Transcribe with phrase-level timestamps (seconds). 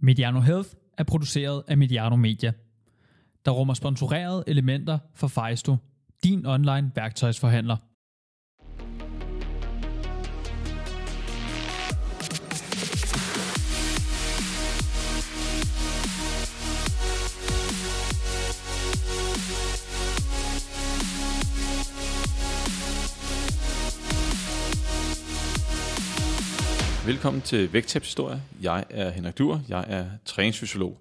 [0.00, 0.68] Mediano Health
[0.98, 2.52] er produceret af Mediano Media,
[3.44, 5.76] der rummer sponsorerede elementer for Fejsto,
[6.24, 7.76] din online værktøjsforhandler.
[27.08, 28.42] Velkommen til Vægttabshistorie.
[28.62, 30.98] Jeg er Henrik Dur, jeg er træningsfysiolog.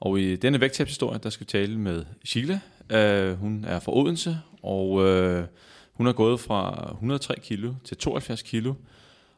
[0.00, 2.60] Og i denne vægttabshistorie, der skal vi tale med Sheila.
[2.94, 5.44] Uh, hun er fra Odense, og uh,
[5.92, 8.74] hun har gået fra 103 kilo til 72 kilo.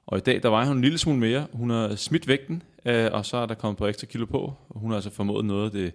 [0.07, 1.47] Og i dag, der vejer hun en lille smule mere.
[1.53, 4.55] Hun har smidt vægten, uh, og så er der kommet på ekstra kilo på.
[4.71, 5.93] Hun har altså formået noget af det,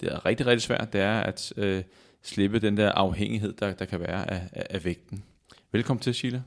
[0.00, 1.78] det er rigtig, rigtig svært, det er at uh,
[2.22, 5.24] slippe den der afhængighed, der, der kan være af, af, af vægten.
[5.72, 6.40] Velkommen til, Sheila.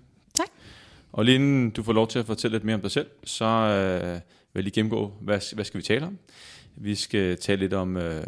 [1.13, 3.45] Og lige inden du får lov til at fortælle lidt mere om dig selv, så
[3.45, 4.21] øh, vil
[4.55, 6.17] jeg lige gennemgå, hvad, hvad skal vi tale om?
[6.76, 8.23] Vi skal tale lidt om øh,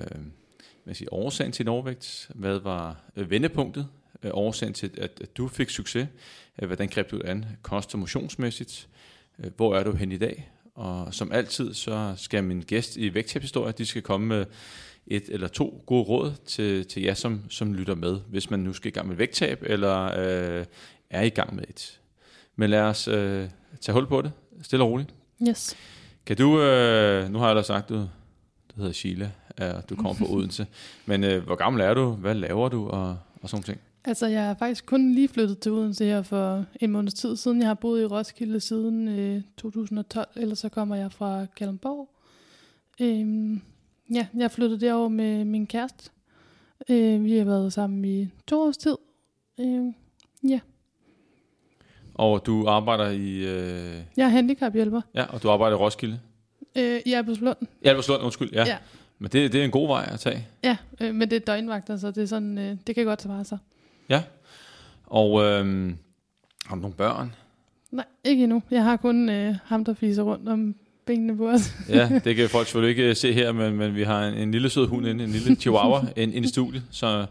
[0.84, 2.30] hvad siger, årsagen til en overvægt.
[2.36, 3.88] Hvad var øh, vendepunktet?
[4.24, 6.08] Øh, årsagen til, at, at du fik succes.
[6.62, 7.46] Øh, hvordan greb du det an?
[7.62, 8.88] Kost- og motionsmæssigt.
[9.40, 10.52] Øh, hvor er du hen i dag?
[10.76, 14.46] Og som altid, så skal min gæst i vægttabshistorie, de skal komme med
[15.08, 18.74] et eller to gode råd til, til jer, som, som lytter med, hvis man nu
[18.74, 20.66] skal i gang med vægttab, eller øh,
[21.10, 22.00] er i gang med et.
[22.56, 23.50] Men lad os øh,
[23.82, 25.14] tage hul på det, stille og roligt.
[25.48, 25.76] Yes.
[26.26, 30.14] Kan du, øh, nu har jeg da sagt, du, du hedder Sheila, og du kommer
[30.14, 30.68] fra Odense,
[31.06, 33.80] men øh, hvor gammel er du, hvad laver du, og, og sådan ting?
[34.06, 37.60] Altså, jeg er faktisk kun lige flyttet til Odense her for en måneds tid siden.
[37.60, 42.10] Jeg har boet i Roskilde siden øh, 2012, ellers så kommer jeg fra Kalundborg.
[43.02, 43.62] Øhm,
[44.14, 46.10] ja, jeg flyttede derover med min kæreste.
[46.90, 48.98] Øh, vi har været sammen i to års tid.
[49.60, 49.86] Øh,
[50.50, 50.60] ja,
[52.16, 56.20] Og du arbejder i, øh, jeg er handicaphjælper ja, og du arbejder i Roskilde.
[56.78, 57.58] øh, i Albertslund.
[57.84, 58.66] Ja, Albertslund, undskyld, ja.
[58.66, 58.78] Ja.
[59.20, 60.48] Men det, det er en god vej at tage.
[60.64, 63.46] Ja, øh, men det er døgnvagter, så det, er sådan, øh, det kan godt svare
[63.46, 63.58] sig.
[64.10, 64.24] Ja.
[65.06, 65.94] Og øh,
[66.66, 67.34] har du nogle børn?
[67.92, 68.64] Nej, ikke endnu.
[68.72, 70.76] Jeg har kun øh, ham, der fiser rundt om
[71.06, 71.74] benene på os.
[71.90, 74.52] Ja, det kan folk selvfølgelig ikke øh, se her, men, men vi har en, en
[74.52, 77.26] lille sød hund inde, en lille chihuahua inde, inde i studiet, så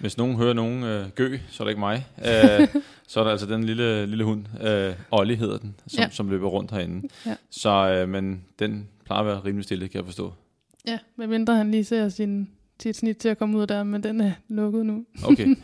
[0.00, 2.06] hvis nogen hører nogen øh, gø, så er det ikke mig.
[2.26, 6.10] Øh, så er der altså den lille, lille hund, øh, Ollie hedder den, som, ja.
[6.10, 7.08] Som løber rundt herinde.
[7.26, 7.36] Ja.
[7.50, 10.32] Så, øh, men den plejer at være rimelig stille, kan jeg forstå.
[10.86, 12.48] Ja, medmindre han lige ser sin,
[12.82, 15.04] sit snit til at komme ud der, men den er lukket nu.
[15.24, 15.56] Okay.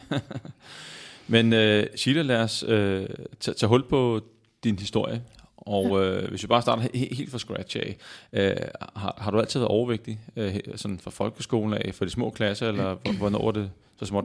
[1.28, 3.06] men øh, Sheila, lad os øh,
[3.40, 4.20] tage hul på
[4.64, 5.22] din historie.
[5.66, 7.96] Og øh, hvis vi bare starter he- helt fra scratch af,
[8.32, 8.56] øh,
[8.96, 12.68] har, har du altid været overvægtig, øh, sådan fra folkeskolen af, for de små klasser,
[12.68, 14.24] eller hvor- hvornår er det så småt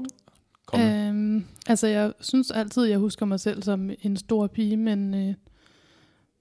[0.66, 1.08] kommet?
[1.10, 5.34] Øhm, altså, jeg synes altid, jeg husker mig selv som en stor pige, men øh,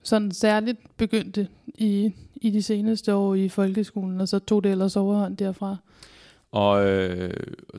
[0.03, 4.97] sådan særligt begyndte i, i de seneste år i folkeskolen, og så tog det ellers
[4.97, 5.77] overhånd derfra.
[6.53, 7.33] Og øh,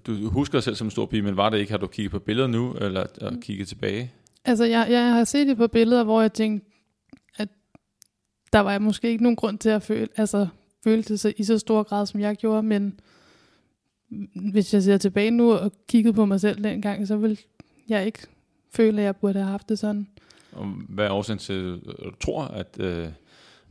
[0.07, 2.11] du husker dig selv som en stor pige, men var det ikke, har du kigget
[2.11, 3.41] på billeder nu, eller mm.
[3.41, 4.11] kigget tilbage?
[4.45, 6.69] Altså, jeg, jeg har set det på billeder, hvor jeg tænkte,
[8.53, 10.47] der var måske ikke nogen grund til at føle, altså,
[10.83, 12.99] føle det så, i så stor grad, som jeg gjorde, men
[14.51, 17.39] hvis jeg ser tilbage nu og kigget på mig selv dengang, så vil
[17.89, 18.19] jeg ikke
[18.73, 20.07] føle, at jeg burde have haft det sådan.
[20.51, 23.07] Og hvad er årsagen til, at du tror, at, øh,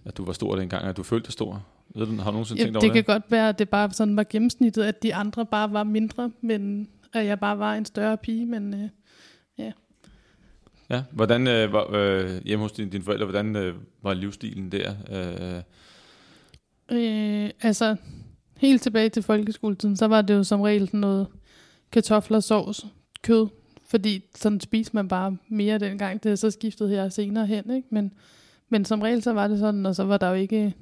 [0.04, 1.66] at du var stor dengang, at du følte dig stor?
[1.94, 3.92] Ved du, har du nogensinde Ja, tænkt det over kan godt være, at det bare
[3.92, 7.84] sådan var gennemsnittet, at de andre bare var mindre, men at jeg bare var en
[7.84, 8.88] større pige, men øh,
[9.59, 9.72] Ja,
[11.10, 14.92] hvordan øh, var, øh, hjemme hos dine, dine forældre, hvordan øh, var livsstilen der?
[15.12, 15.62] Øh,
[16.92, 17.97] Øh, altså,
[18.56, 21.26] helt tilbage til folkeskoletiden, så var det jo som regel sådan noget
[21.92, 22.86] kartofler, sovs,
[23.22, 23.47] kød.
[23.88, 26.22] Fordi sådan spiste man bare mere dengang.
[26.22, 27.88] Det er så skiftet her senere hen, ikke?
[27.91, 28.12] Men,
[28.68, 30.74] men som regel så var det sådan, og så var der jo ikke,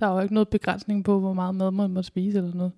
[0.00, 2.72] der var jo ikke noget begrænsning på, hvor meget mad man måtte spise eller noget.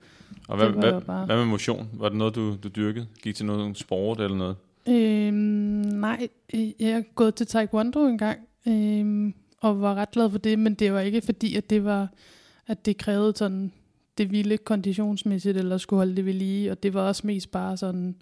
[0.48, 1.88] og hvad, hvad, bare- hvad med motion?
[1.92, 3.06] Var det noget, du, du dyrkede?
[3.22, 4.56] Gik til noget sport eller noget?
[4.88, 5.49] Øhm,
[6.00, 10.38] nej, øh, jeg er gået til taekwondo en gang, øhm, og var ret glad for
[10.38, 12.08] det, men det var ikke fordi, at det var,
[12.66, 13.72] at det krævede sådan
[14.18, 17.76] det vilde konditionsmæssigt, eller skulle holde det ved lige, og det var også mest bare
[17.76, 18.16] sådan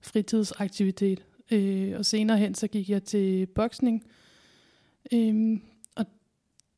[0.00, 1.22] fritidsaktivitet.
[1.50, 4.04] Øh, og senere hen, så gik jeg til boksning,
[5.12, 5.62] øhm,
[5.96, 6.06] og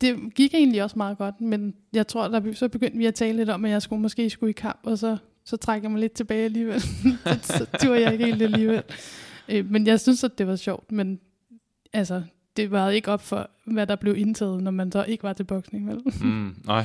[0.01, 3.37] det gik egentlig også meget godt, men jeg tror, der, så begyndte vi at tale
[3.37, 6.01] lidt om, at jeg skulle måske skulle i kamp, og så, så trækker jeg mig
[6.01, 6.81] lidt tilbage alligevel.
[6.81, 8.83] så, så turde jeg ikke helt alligevel.
[9.49, 11.21] Øh, men jeg synes, at det var sjovt, men
[11.93, 12.23] altså,
[12.56, 15.44] det var ikke op for, hvad der blev indtaget, når man så ikke var til
[15.44, 16.00] boksning, vel?
[16.21, 16.85] Mm, nej.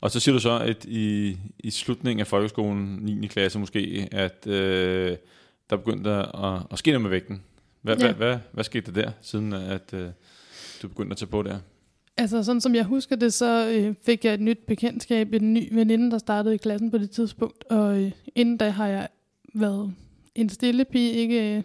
[0.00, 3.26] Og så siger du så, at i, i slutningen af folkeskolen, 9.
[3.26, 5.16] klasse måske, at øh,
[5.70, 7.42] der begyndte at, at ske noget med vægten.
[7.82, 8.04] Hvad, Ja.
[8.04, 10.08] hvad, hvad, hvad skete der der, siden at øh,
[10.82, 11.58] du begyndte at tage på der?
[12.16, 15.68] Altså sådan som jeg husker det, så øh, fik jeg et nyt bekendtskab, en ny
[15.74, 17.64] veninde, der startede i klassen på det tidspunkt.
[17.64, 19.08] Og øh, inden da har jeg
[19.54, 19.94] været
[20.34, 21.62] en stille pige, ikke øh,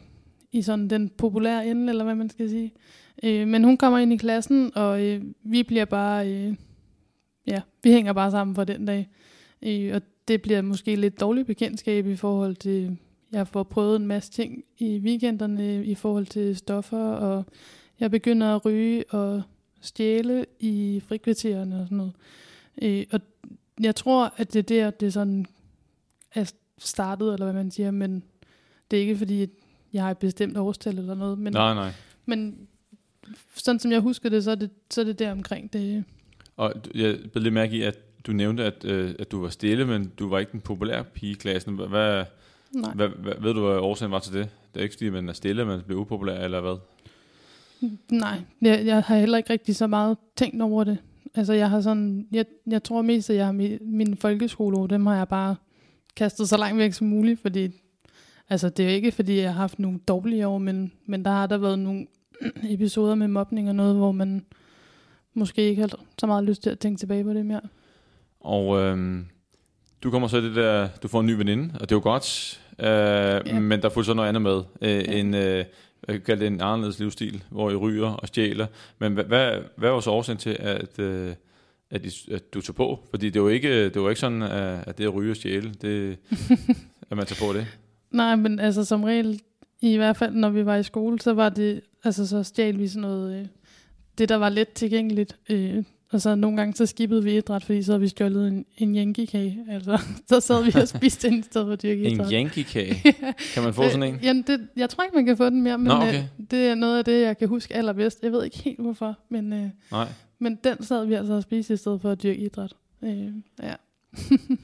[0.52, 2.74] i sådan den populære ende, eller hvad man skal sige.
[3.24, 6.56] Øh, men hun kommer ind i klassen, og øh, vi bliver bare, øh,
[7.48, 9.10] ja, vi hænger bare sammen for den dag.
[9.62, 12.98] Øh, og det bliver måske lidt dårligt bekendtskab i forhold til,
[13.32, 17.46] jeg får prøvet en masse ting i weekenderne i forhold til stoffer, og
[18.00, 19.42] jeg begynder at ryge og
[19.82, 22.14] stjæle i frikvartererne og sådan noget.
[22.82, 23.20] Øh, og
[23.80, 25.46] jeg tror, at det er der, det sådan
[26.36, 28.24] er startet, eller hvad man siger, men
[28.92, 29.46] det er ikke fordi,
[29.96, 31.40] jeg har et bestemt årstal eller noget.
[31.40, 31.92] Men, Nej, nej.
[32.26, 32.68] men
[33.56, 36.04] sådan som jeg husker det, så er det, så er det der omkring det.
[36.58, 39.86] Og jeg blev lidt mærke i, at du nævnte, at, øh, at du var stille,
[39.86, 41.76] men du var ikke den populære pige i klassen.
[41.76, 42.26] Hvad, hvad,
[42.72, 42.94] Nej.
[42.94, 44.50] hvad, hvad, ved du, hvad årsagen var til det?
[44.74, 46.76] Det er ikke fordi, man er stille, man bliver upopulær, eller hvad?
[48.12, 50.98] Nej, jeg, jeg har heller ikke rigtig så meget tænkt over det.
[51.36, 55.06] Altså jeg har sådan, jeg, jeg tror mest, at jeg har mi, mine folkeskoleår, dem
[55.06, 55.56] har jeg bare
[56.16, 57.70] kastet så langt væk som muligt, fordi
[58.50, 61.48] altså det er ikke, fordi jeg har haft nogle dårlige år, men, men der har
[61.48, 62.08] der været nogle
[62.74, 64.46] episoder med mobning og noget, hvor man
[65.34, 65.90] måske ikke har
[66.20, 67.62] så meget lyst til at tænke tilbage på det mere.
[68.40, 69.26] Og øhm,
[70.04, 72.62] du kommer så det der, du får en ny veninde, og det er jo godt,
[72.80, 73.60] øh, ja.
[73.60, 74.62] men der er fuldt så noget andet med.
[74.82, 75.20] Øh, Ja.
[75.20, 75.66] En, øh,
[76.08, 78.68] jeg kan det en anderledes livsstil, hvor I ryger og stjæler.
[79.00, 81.34] Men hvad, hvad, hvad var så årsagen til, at, øh,
[81.92, 83.00] at, I, at du tog på?
[83.10, 85.74] Fordi det var ikke, det var ikke sådan, at at det at ryge og stjæle,
[85.82, 86.18] det,
[87.10, 87.68] at man tager på det.
[88.16, 89.42] Nej, men altså som regel,
[89.82, 92.88] i hvert fald når vi var i skole, så var det, altså så stjal vi
[92.88, 93.46] sådan noget, øh,
[94.18, 95.38] det der var let tilgængeligt.
[95.50, 98.66] Øh, og så nogle gange så skippede vi idræt, fordi så havde vi stjålet en,
[98.78, 99.66] en yankee-kage.
[99.70, 103.14] Altså, så sad vi og spiste den i stedet for at dyrke En yankee-kage.
[103.54, 104.16] Kan man få sådan en?
[104.16, 106.18] Øh, Jamen, det, jeg tror ikke, man kan få den mere, men Nå, Nå, okay.
[106.18, 108.24] øh, det er noget af det, jeg kan huske allerbedst.
[108.24, 110.08] Jeg ved ikke helt hvorfor, men, øh, Nej.
[110.40, 112.74] men den sad vi altså og spiste i stedet for at dyrke idræt.
[113.04, 113.28] Øh,
[113.64, 113.74] ja.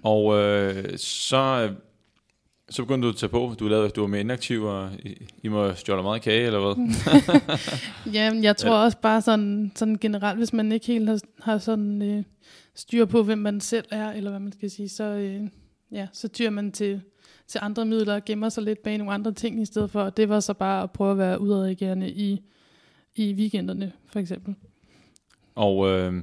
[0.04, 1.76] Og øh, så, øh,
[2.72, 3.56] så begyndte du at tage på.
[3.60, 6.88] Du, lavede, du var mere inaktiv, og I, I må stjåle meget kage, eller hvad?
[8.16, 12.02] Jamen, jeg tror også bare sådan, sådan generelt, hvis man ikke helt har, har sådan
[12.02, 12.24] øh,
[12.76, 15.42] styr på, hvem man selv er, eller hvad man skal sige, så, øh,
[15.92, 17.02] ja, så tyrer man til,
[17.48, 20.02] til andre midler og gemmer sig lidt bag nogle andre ting i stedet for.
[20.02, 22.42] Og det var så bare at prøve at være udadreagerende i,
[23.16, 24.56] i weekenderne, for eksempel.
[25.56, 26.14] Og øh,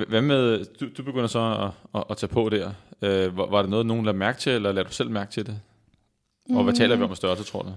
[0.00, 2.72] hva- hvad med, du, du begynder så at, at, at tage på der.
[3.02, 5.46] Øh, var, var det noget, nogen lagde mærke til, eller lader du selv mærke til
[5.46, 5.60] det?
[6.56, 7.70] Og hvad taler vi om af størrelse, tror du?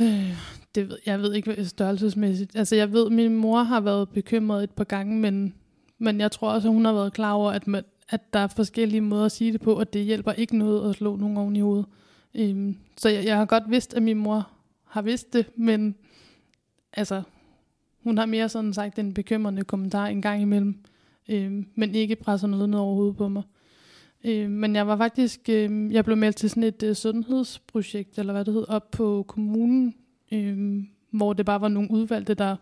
[0.00, 0.36] Øh,
[0.74, 2.56] det ved, jeg ved ikke hvad størrelsesmæssigt.
[2.56, 5.54] Altså jeg ved, at min mor har været bekymret et par gange, men,
[5.98, 8.46] men jeg tror også, at hun har været klar over, at, man, at der er
[8.46, 11.56] forskellige måder at sige det på, og det hjælper ikke noget at slå nogen oven
[11.56, 11.86] i hovedet.
[12.34, 14.48] Øhm, så jeg, jeg har godt vidst, at min mor
[14.84, 15.94] har vidst det, men
[16.92, 17.22] altså,
[18.02, 20.84] hun har mere sådan sagt en bekymrende kommentar en gang imellem,
[21.28, 23.42] øhm, men ikke presser noget ned over hovedet på mig.
[24.24, 28.32] Øh, men jeg var faktisk, øh, jeg blev meldt til sådan et øh, sundhedsprojekt, eller
[28.32, 29.94] hvad det hed, op på kommunen,
[30.32, 32.56] øh, hvor det bare var nogle udvalgte, der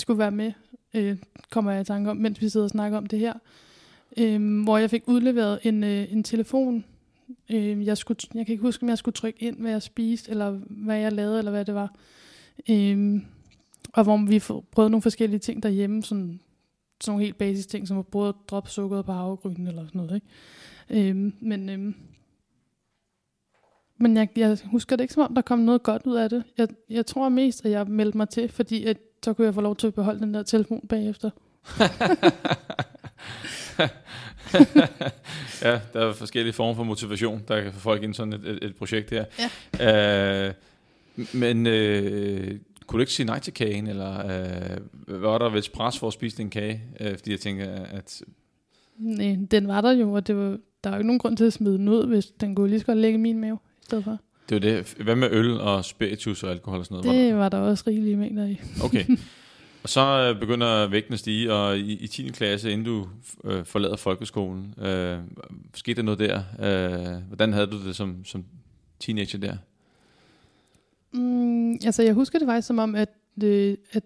[0.00, 0.52] skulle være med,
[0.94, 1.16] øh,
[1.50, 3.32] kommer jeg i tanke om, mens vi sidder og snakker om det her.
[4.16, 6.84] Øh, hvor jeg fik udleveret en, øh, en telefon.
[7.50, 10.30] Øh, jeg, skulle, jeg kan ikke huske, om jeg skulle trykke ind, hvad jeg spiste,
[10.30, 11.94] eller hvad jeg lavede, eller hvad det var.
[12.70, 13.20] Øh,
[13.92, 14.38] og hvor vi
[14.72, 16.40] prøvede nogle forskellige ting derhjemme, sådan,
[17.00, 19.98] sådan nogle helt basis ting, som at prøve at droppe sukkeret på havregryn, eller sådan
[20.00, 20.26] noget, ikke?
[20.90, 21.94] Øhm, men øhm,
[24.00, 26.44] men jeg, jeg husker det ikke som om, der kom noget godt ud af det.
[26.58, 29.60] Jeg, jeg tror mest, at jeg meldte mig til, fordi at, så kunne jeg få
[29.60, 31.30] lov til at beholde den der telefon bagefter.
[35.62, 38.48] ja, der er forskellige former for motivation, der kan få folk ind i sådan et,
[38.48, 39.24] et, et projekt her.
[39.78, 40.48] Ja.
[40.48, 40.54] Øh,
[41.34, 45.98] men øh, kunne du ikke sige nej til kagen, eller øh, var der vel pres
[45.98, 46.82] for at spise en kage?
[47.00, 48.22] Øh, fordi jeg tænker, at
[48.98, 51.44] Nej, den var der jo, og det var, der var jo ikke nogen grund til
[51.44, 53.84] at smide den ud, hvis den kunne lige så godt ligge i min mave i
[53.84, 54.18] stedet for.
[54.48, 54.94] det var det.
[55.04, 57.18] Hvad med øl og spiritus og alkohol og sådan noget?
[57.18, 58.60] Var Det var der også rigelige mængder i.
[58.78, 58.84] der?
[58.84, 59.04] Okay.
[59.82, 60.00] Og så
[60.34, 62.28] øh, begynder vægten at stige, og i, i 10.
[62.28, 63.08] klasse, inden du
[63.44, 65.18] øh, forlader folkeskolen, øh,
[65.74, 66.36] skete der noget der?
[66.60, 68.44] Øh, hvordan havde du det som, som
[69.00, 69.56] teenager der?
[71.12, 73.08] Mm, altså, jeg husker det faktisk som om, at,
[73.44, 74.02] øh, at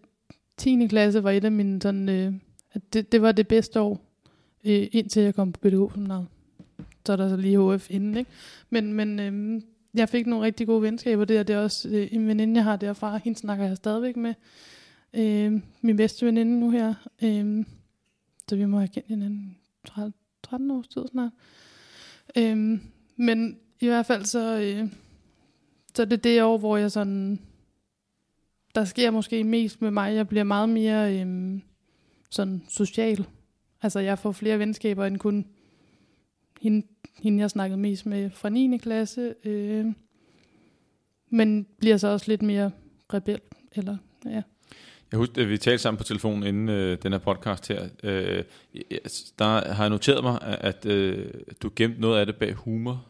[0.57, 0.87] 10.
[0.87, 2.33] klasse var et af mine sådan, øh,
[2.73, 4.00] at det, det var det bedste år,
[4.64, 6.29] øh, indtil jeg kom på BDH som navn.
[7.06, 8.30] Så er der så lige HF inden, ikke?
[8.71, 9.62] Men, men øhm,
[9.94, 11.42] jeg fik nogle rigtig gode venskaber der.
[11.42, 13.16] Det er også øh, en veninde, jeg har derfra.
[13.16, 14.35] Hende snakker jeg stadigvæk med.
[15.14, 16.94] Øh, min bedste veninde nu her.
[17.23, 17.64] Øh,
[18.49, 19.56] så vi må have kendt hinanden
[19.87, 21.32] 13, 13 års tid snart.
[22.37, 22.78] Øh,
[23.16, 24.61] men i hvert fald så...
[24.61, 24.88] Øh,
[25.94, 27.40] så det er det år, hvor jeg sådan...
[28.75, 30.14] Der sker måske mest med mig.
[30.14, 31.61] Jeg bliver meget mere øh,
[32.30, 33.26] sådan social.
[33.82, 35.47] Altså jeg får flere venskaber end kun
[36.62, 36.87] hende,
[37.23, 38.78] hende jeg snakkede mest med fra 9.
[38.78, 39.35] klasse.
[39.45, 39.87] Øh,
[41.31, 42.71] men bliver så også lidt mere
[43.14, 43.40] rebel.
[43.73, 44.42] Eller, ja.
[45.12, 47.88] Jeg husker, at vi talte sammen på telefonen inden øh, den her podcast her.
[48.02, 48.45] Øh,
[49.38, 51.31] der har jeg noteret mig, at øh,
[51.62, 53.07] du gemte noget af det bag humor.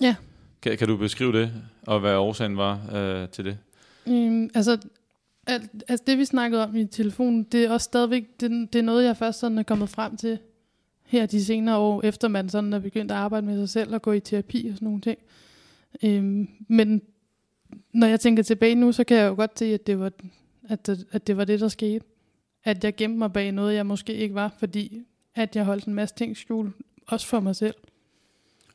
[0.00, 0.16] Ja.
[0.62, 1.52] Kan, kan du beskrive det,
[1.86, 3.58] og hvad årsagen var øh, til det?
[4.06, 4.78] Øhm, altså,
[5.46, 8.82] alt, altså det vi snakkede om i telefonen, det er også stadigvæk, det, det er
[8.82, 10.38] noget jeg først sådan er kommet frem til
[11.10, 14.02] her de senere år, efter man sådan er begyndt at arbejde med sig selv og
[14.02, 15.18] gå i terapi og sådan nogle ting.
[16.04, 17.02] Øhm, men
[17.92, 20.12] når jeg tænker tilbage nu, så kan jeg jo godt se, at det var,
[20.68, 22.04] at det, at det, var det, der skete.
[22.64, 25.02] At jeg gemte mig bag noget, jeg måske ikke var, fordi
[25.34, 26.74] at jeg holdt en masse ting skjult,
[27.06, 27.74] også for mig selv.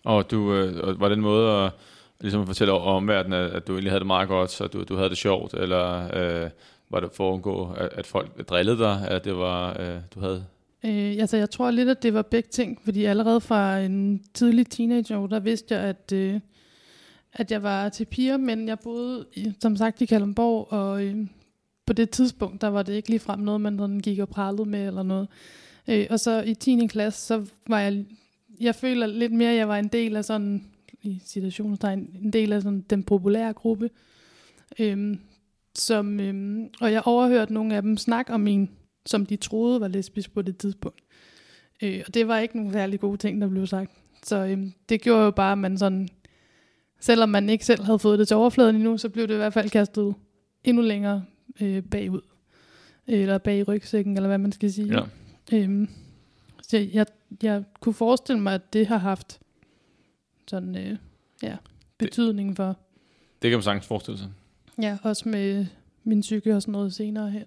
[0.04, 1.72] Og du, øh, var den måde at,
[2.22, 4.84] ligesom at fortælle om omverdenen, at, at du egentlig havde det meget godt, så du,
[4.84, 6.50] du havde det sjovt, eller øh,
[6.90, 10.20] var det for at undgå, at, at folk drillede dig, at det var, øh, du
[10.20, 10.46] havde
[10.86, 14.68] Øh, altså, jeg tror lidt, at det var begge ting, fordi allerede fra en tidlig
[14.68, 16.40] teenageår, der vidste jeg, at, øh,
[17.34, 21.28] at jeg var til piger, men jeg boede, i, som sagt, i Kalundborg, og øh,
[21.86, 24.88] på det tidspunkt, der var det ikke ligefrem noget, man sådan gik og prallede med
[24.88, 25.28] eller noget.
[25.88, 26.88] Øh, og så i 10.
[26.88, 28.06] klasse, så var jeg,
[28.60, 30.66] jeg føler lidt mere, at jeg var en del af sådan,
[31.04, 33.90] i situationstegn, en del af sådan den populære gruppe.
[34.80, 35.18] Øh,
[35.76, 38.70] som, øh, og jeg overhørte nogle af dem snakke om min
[39.06, 41.02] som de troede var lesbisk på det tidspunkt.
[41.84, 43.92] Øh, og det var ikke nogle særlig gode ting, der blev sagt.
[44.24, 46.10] Så øh, det gjorde jo bare, at man sådan,
[47.00, 49.54] selvom man ikke selv havde fået det til overfladen endnu, så blev det i hvert
[49.54, 50.16] fald kastet
[50.64, 51.24] endnu længere
[51.62, 52.22] øh, bagud.
[53.08, 54.94] Eller bag rygsækken, eller hvad man skal sige.
[54.94, 55.02] Ja.
[55.58, 55.90] Øhm,
[56.62, 57.06] så jeg,
[57.44, 59.40] jeg kunne forestille mig, at det har haft
[60.48, 60.98] sådan, øh,
[61.44, 61.58] ja,
[61.98, 62.78] betydning for.
[63.42, 64.30] Det kan man sagtens forestille sig.
[64.82, 65.66] Ja, også med
[66.04, 67.44] min psyke og sådan noget senere her.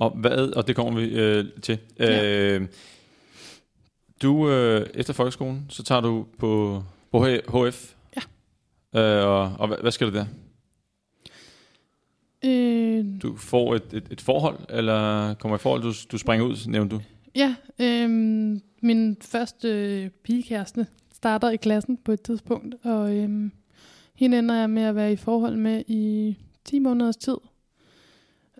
[0.00, 1.78] Og, hvad, og det kommer vi øh, til.
[1.98, 2.54] Ja.
[2.56, 2.68] Øh,
[4.22, 7.26] du, øh, efter folkeskolen, så tager du på, på
[7.66, 7.94] HF.
[8.16, 8.20] Ja.
[9.00, 10.24] Øh, og og hvad, hvad skal du der?
[12.44, 16.68] Øh, Du får et, et, et forhold, eller kommer i forhold, du, du springer ud,
[16.68, 17.02] nævnte du?
[17.34, 23.52] Ja, øhm, min første øh, pigekæreste starter i klassen på et tidspunkt, og øhm,
[24.14, 27.36] hende ender jeg med at være i forhold med i 10 måneders tid.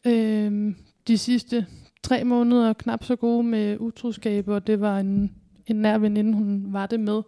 [0.06, 0.76] Øhm,
[1.10, 1.66] de sidste
[2.02, 5.34] tre måneder knap så gode med utroskab, og det var en,
[5.66, 7.22] en nær veninde, hun var det med.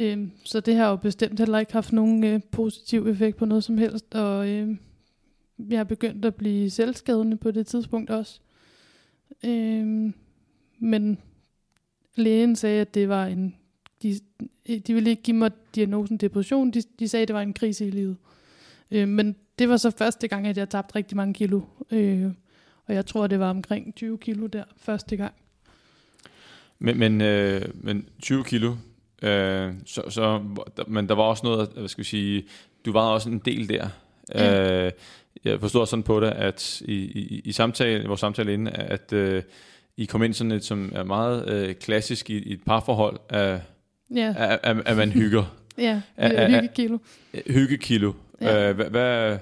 [0.00, 3.64] Øhm, så det har jo bestemt heller ikke haft nogen øh, positiv effekt på noget
[3.64, 4.76] som helst, og øh,
[5.58, 8.40] jeg har begyndt at blive selvskadende på det tidspunkt også.
[9.44, 10.14] Øhm,
[10.78, 11.18] men
[12.14, 13.54] lægen sagde, at det var en...
[14.02, 14.20] De,
[14.86, 16.70] de ville ikke give mig diagnosen depression.
[16.70, 18.16] De, de sagde, at det var en krise i livet.
[18.90, 21.60] Øh, men det var så første gang, at jeg tabte rigtig mange kilo.
[21.90, 22.30] Øh,
[22.86, 25.34] og jeg tror, det var omkring 20 kilo der første gang.
[26.78, 28.74] Men, men, øh, men 20 kilo,
[29.22, 30.42] øh, så, så,
[30.86, 32.44] men der var også noget, hvad skal vi sige,
[32.84, 33.88] du var også en del der.
[34.34, 34.84] Ja.
[34.86, 34.92] Øh,
[35.44, 39.42] jeg forstår sådan på det, at i, i, i samtale, vores samtale inden, at øh,
[39.96, 43.60] I kom ind sådan et, som er meget øh, klassisk i, i et parforhold, at,
[44.14, 45.44] Ja, at, at, at man hygger.
[45.78, 46.98] ja hyggekilo.
[47.46, 48.12] Hyggekilo.
[48.40, 48.54] Ja.
[48.54, 48.68] Ja.
[48.68, 49.38] Øh, hvad, hvad,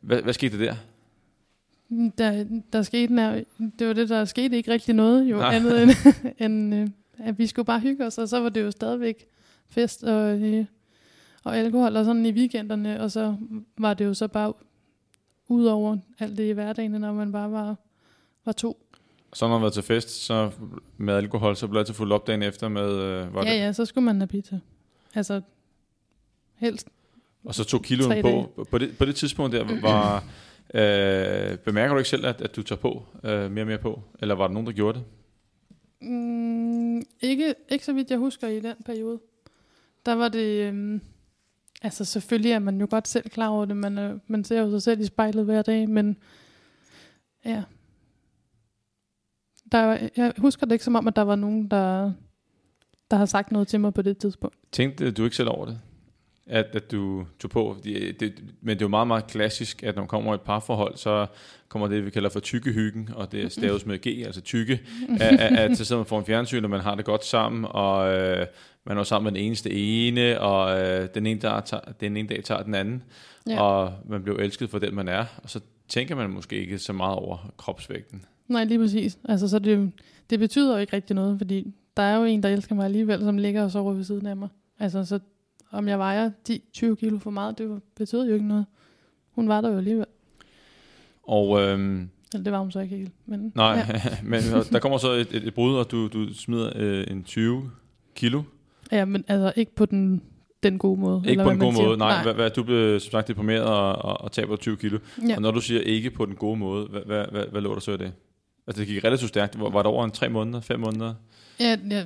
[0.00, 0.76] hvad, hvad skete der der?
[2.18, 3.40] Der, der skete, nær,
[3.78, 5.54] det var det, der skete ikke rigtig noget, jo Nej.
[5.54, 5.90] andet end,
[6.44, 9.26] end øh, at vi skulle bare hygge os, og så var det jo stadigvæk
[9.68, 10.64] fest og, øh,
[11.44, 13.36] og alkohol og sådan i weekenderne, og så
[13.78, 14.52] var det jo så bare
[15.48, 17.76] ud over alt det i hverdagen, når man bare var,
[18.44, 18.86] var to.
[19.32, 20.50] Så når man var til fest, så
[20.96, 23.58] med alkohol, så blev jeg til fuld op dagen efter med, øh, var Ja, det,
[23.58, 24.60] ja, så skulle man have pizza.
[25.14, 25.40] Altså,
[26.56, 26.88] helst.
[27.44, 28.64] og så tog kiloen på.
[28.70, 30.24] På det, på det tidspunkt der var,
[30.74, 34.02] øh, bemærker du ikke selv, at, at du tager på øh, mere og mere på?
[34.20, 35.04] Eller var der nogen, der gjorde det?
[36.08, 39.20] Mm, ikke, ikke så vidt jeg husker i den periode.
[40.06, 40.66] Der var det...
[40.68, 41.00] Øhm,
[41.82, 43.76] altså selvfølgelig er man jo godt selv klar over det.
[43.76, 46.16] Man, øh, man ser jo sig selv i spejlet hver dag, men
[47.44, 47.62] ja.
[49.72, 52.12] Der, jeg husker det ikke som om, at der var nogen, der,
[53.10, 54.56] der har sagt noget til mig på det tidspunkt.
[54.72, 55.80] Tænkte du ikke selv over det?
[56.50, 57.74] At, at du tog på?
[57.74, 60.40] Fordi Det, men det er jo meget, meget klassisk, at når man kommer i et
[60.40, 61.26] parforhold, så
[61.68, 64.80] kommer det, vi kalder for tykkehyggen, og det staves med G, altså tykke,
[65.20, 68.14] at, at, at så sidder man foran fjernsyn, og man har det godt sammen, og
[68.14, 68.46] øh,
[68.86, 72.28] man er sammen med den eneste ene, og øh, den, ene der tager, den ene
[72.28, 73.02] dag tager den anden,
[73.48, 73.60] ja.
[73.60, 76.92] og man bliver elsket for den, man er, og så tænker man måske ikke så
[76.92, 78.24] meget over kropsvægten.
[78.48, 79.18] Nej, lige præcis.
[79.24, 79.92] Altså, så det,
[80.30, 83.20] det betyder jo ikke rigtig noget, fordi der er jo en, der elsker mig alligevel,
[83.20, 84.48] som ligger og sover ved siden af mig.
[84.78, 85.18] Altså, så
[85.70, 88.66] om jeg vejer 10-20 kilo for meget, det betyder jo ikke noget.
[89.30, 90.06] Hun var der jo alligevel.
[91.22, 93.12] Og øhm, Eller det var hun så ikke helt.
[93.26, 94.16] Men, Nej, Ja.
[94.22, 94.40] men
[94.72, 97.70] der kommer så et, et, et brud, og du, du smider øh, en 20
[98.14, 98.42] kilo.
[98.92, 100.22] ja, men altså ikke på den,
[100.62, 101.18] den gode måde.
[101.18, 101.86] Ikke eller på hvad en man god siger.
[101.86, 101.98] måde.
[101.98, 104.98] Nej, Hvad, hvad, du blev som sagt deprimeret og, og, og taber 20 kilo.
[105.28, 105.36] Ja.
[105.36, 107.80] Og når du siger ikke på den gode måde, hvad, hvad, hvad, hvad lå der
[107.80, 108.12] så i det?
[108.66, 109.60] Altså det gik relativt stærkt.
[109.60, 111.14] Var, var det over en tre måneder, fem måneder?
[111.60, 112.04] Ja, ja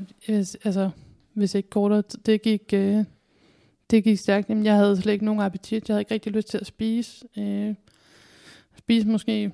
[0.65, 0.91] altså,
[1.35, 3.05] hvis ikke kortere, det gik, øh,
[3.91, 4.49] det gik stærkt.
[4.49, 5.89] Jamen, jeg havde slet ikke nogen appetit.
[5.89, 7.27] Jeg havde ikke rigtig lyst til at spise.
[7.39, 7.75] Øh,
[8.79, 9.53] spise måske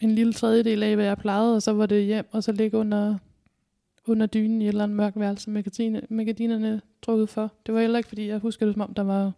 [0.00, 2.78] en lille tredjedel af, hvad jeg plejede, og så var det hjem, og så ligge
[2.78, 3.18] under,
[4.06, 7.52] under dynen i et eller andet mørk værelse med, gardine, med gardinerne trukket for.
[7.66, 9.32] Det var heller ikke, fordi jeg husker det, som om der var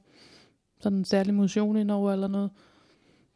[0.81, 2.50] sådan en særlig motion indover eller noget.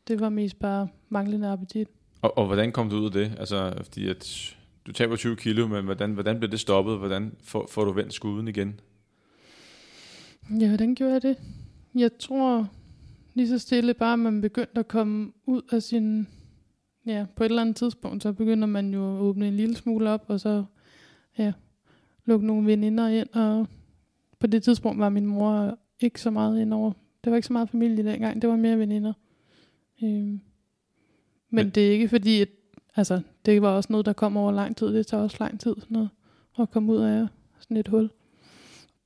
[0.08, 1.88] Det var mest bare manglende appetit.
[2.22, 3.32] Og, og hvordan kom du ud af det?
[3.38, 4.54] Altså, fordi at
[4.86, 6.98] du taber 20 kilo, men hvordan, hvordan blev det stoppet?
[6.98, 8.80] Hvordan får, får du vendt skuden igen?
[10.60, 11.38] Ja, hvordan gjorde jeg det?
[11.94, 12.68] Jeg tror
[13.34, 16.26] lige så stille bare, at man begyndte at komme ud af sin...
[17.06, 20.10] Ja, på et eller andet tidspunkt, så begynder man jo at åbne en lille smule
[20.10, 20.64] op, og så
[21.38, 21.52] ja,
[22.24, 23.28] lukke nogle veninder ind.
[23.32, 23.66] Og
[24.38, 26.92] på det tidspunkt var min mor ikke så meget indover.
[27.24, 29.12] Det var ikke så meget familie dengang, det var mere veninder.
[30.02, 30.40] Øhm.
[31.50, 32.48] Men, det er ikke fordi, at,
[32.96, 34.94] altså, det var også noget, der kom over lang tid.
[34.94, 36.10] Det tager også lang tid sådan noget,
[36.58, 37.26] at komme ud af
[37.60, 38.10] sådan et hul.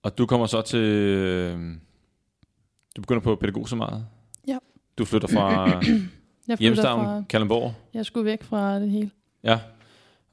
[0.07, 0.79] Og du kommer så til...
[0.81, 1.59] Øh,
[2.97, 4.07] du begynder på pædagog så meget?
[4.49, 4.59] Ja.
[4.99, 5.81] Du flytter fra
[6.61, 7.75] hjemstavn, fra, Kalundborg?
[7.95, 9.11] jeg skulle væk fra det hele.
[9.45, 9.61] Ja.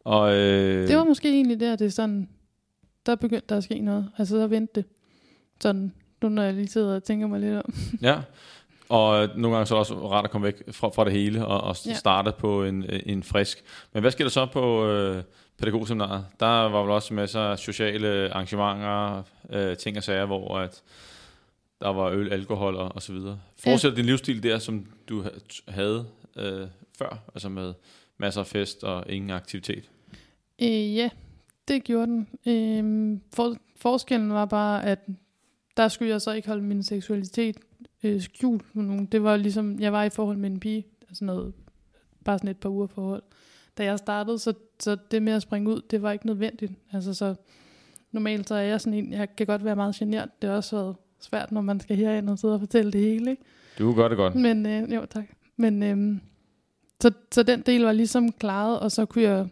[0.05, 2.29] Og, øh, Det var måske egentlig der, det er sådan,
[3.05, 4.09] der begyndte der at ske noget.
[4.17, 4.85] Altså, der vendte det.
[5.61, 7.73] Sådan, nu når jeg lige sidder og tænker mig lidt om.
[8.01, 8.21] Ja,
[8.89, 11.45] og nogle gange så er det også rart at komme væk fra, fra det hele
[11.45, 11.93] og, og Ja.
[11.93, 13.63] starte på en, en frisk.
[13.93, 15.23] Men hvad sker der så på øh,
[15.63, 16.25] pædagogseminaret?
[16.39, 20.83] Der var vel også masser af sociale arrangementer, øh, ting og sager, hvor at
[21.81, 23.39] der var øl, alkohol og, og så videre.
[23.59, 25.29] Fortsætter din livsstil der, som du ha-
[25.67, 26.05] havde
[26.35, 26.67] øh,
[26.97, 27.73] før, altså med
[28.17, 29.89] masser af fest og ingen aktivitet?
[30.61, 31.09] Øh, ja,
[31.67, 32.27] det gjorde den.
[32.45, 34.99] Øh, for, forskellen var bare, at
[35.77, 37.57] der skulle jeg så ikke holde min seksualitet
[38.03, 39.05] øh, skjult med nogen.
[39.05, 41.53] Det var ligesom, jeg var i forhold med en pige, altså noget,
[42.25, 43.23] bare sådan et par uger forhold.
[43.77, 46.71] Da jeg startede, så, så det med at springe ud, det var ikke nødvendigt.
[46.91, 47.35] Altså så,
[48.11, 50.29] normalt så er jeg sådan en, jeg kan godt være meget genert.
[50.41, 53.31] Det har også været svært, når man skal herind og sidde og fortælle det hele,
[53.31, 53.43] ikke?
[53.79, 54.35] Du gør det godt.
[54.35, 55.25] Men, øh, jo, tak.
[55.57, 56.17] Men, øh,
[57.01, 59.47] så, så den del var ligesom klaret, og så kunne jeg,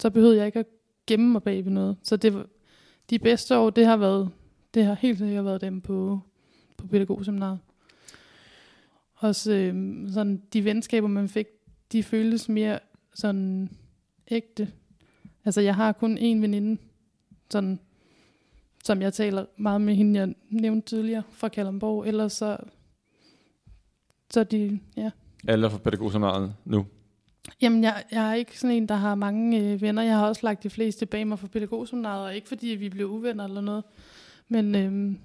[0.00, 0.66] så behøvede jeg ikke at
[1.06, 1.96] gemme mig bag ved noget.
[2.02, 2.46] Så det var,
[3.10, 4.30] de bedste år, det har været,
[4.74, 6.20] det har helt sikkert været dem på,
[6.76, 7.58] på pædagogseminaret.
[9.14, 9.74] Også øh,
[10.12, 11.46] sådan, de venskaber, man fik,
[11.92, 12.78] de føltes mere
[13.14, 13.70] sådan
[14.28, 14.72] ægte.
[15.44, 16.80] Altså, jeg har kun én veninde,
[17.50, 17.78] sådan,
[18.84, 22.06] som jeg taler meget med hende, jeg nævnte tidligere, fra Kalundborg.
[22.06, 22.56] Ellers så,
[24.30, 25.10] så de, ja.
[25.48, 26.86] Alle er fra pædagogseminaret nu.
[27.62, 30.02] Jamen, jeg, jeg er ikke sådan en, der har mange øh, venner.
[30.02, 33.06] Jeg har også lagt de fleste bag mig for pædagogseminaret, og ikke fordi vi blev
[33.06, 33.84] uvenner eller noget.
[34.48, 35.18] Men øhm,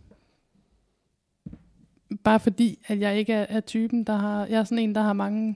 [2.23, 4.45] bare fordi, at jeg ikke er, er typen, der har...
[4.45, 5.55] Jeg er sådan en, der har mange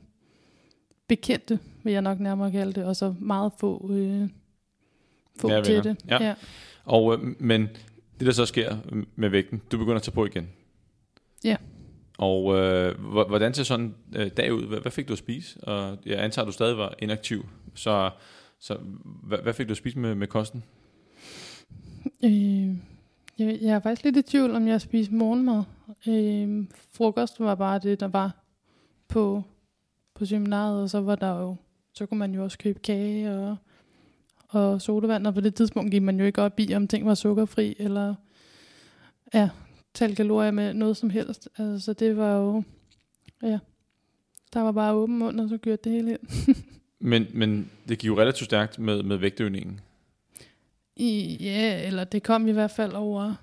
[1.17, 4.29] bekendte, vil jeg nok nærmere kalde det, og så meget få, øh,
[5.39, 5.97] få Ja, til det.
[6.07, 6.23] Ja.
[6.23, 6.33] ja.
[6.85, 7.61] Og, øh, men
[8.19, 8.77] det der så sker
[9.15, 10.49] med vægten, du begynder at tage på igen.
[11.43, 11.55] Ja.
[12.17, 14.65] Og øh, hvor- hvordan ser sådan en øh, dag ud?
[14.67, 15.63] Hvad, hvad fik du at spise?
[15.63, 17.45] Og jeg antager, at du stadig var inaktiv.
[17.75, 18.09] Så,
[18.59, 18.77] så
[19.23, 20.63] hvad, hvad fik du at spise med, med kosten?
[22.23, 22.67] Øh,
[23.39, 25.63] jeg, jeg er faktisk lidt i tvivl, om jeg spiste morgenmad.
[26.07, 28.31] Øh, frokost var bare det, der var
[29.07, 29.43] på,
[30.15, 31.55] på seminaret, og så var der jo,
[31.93, 33.57] så kunne man jo også købe kage og,
[34.49, 37.15] og sodavand, og på det tidspunkt gik man jo ikke op i, om ting var
[37.15, 38.15] sukkerfri, eller
[39.33, 39.49] ja,
[39.93, 41.49] tal kalorier med noget som helst.
[41.57, 42.63] Altså, så det var jo,
[43.41, 43.59] ja,
[44.53, 46.55] der var bare åben mund, og så kørte det hele ind.
[47.05, 49.79] Men, men det gik jo relativt stærkt med, med vægtøgningen.
[50.95, 53.33] I, ja, eller det kom i hvert fald over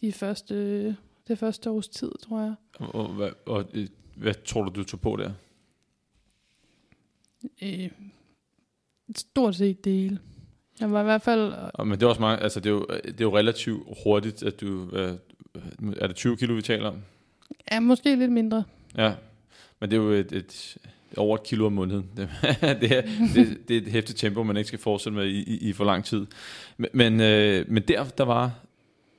[0.00, 0.86] de første,
[1.28, 2.54] det første års tid, tror jeg.
[2.78, 3.88] Og, og, og øh,
[4.22, 5.30] hvad tror du, du tog på der?
[7.62, 7.90] Øh,
[9.16, 10.18] stort set det hele.
[10.80, 11.52] Jeg var i hvert fald...
[11.74, 14.42] Og, men det er også meget, altså det er jo, det er jo relativt hurtigt,
[14.42, 15.14] at du, øh,
[15.96, 16.96] er det 20 kilo, vi taler om?
[17.72, 18.64] Ja, måske lidt mindre.
[18.96, 19.14] Ja,
[19.80, 20.76] men det er jo et, et,
[21.16, 22.10] over et kilo om måneden.
[22.16, 22.28] Det,
[22.80, 23.02] det, er,
[23.34, 25.84] det, det er et hæftigt tempo, man ikke skal fortsætte med i, i, i for
[25.84, 26.26] lang tid.
[26.76, 28.50] Men, men, øh, men der, der var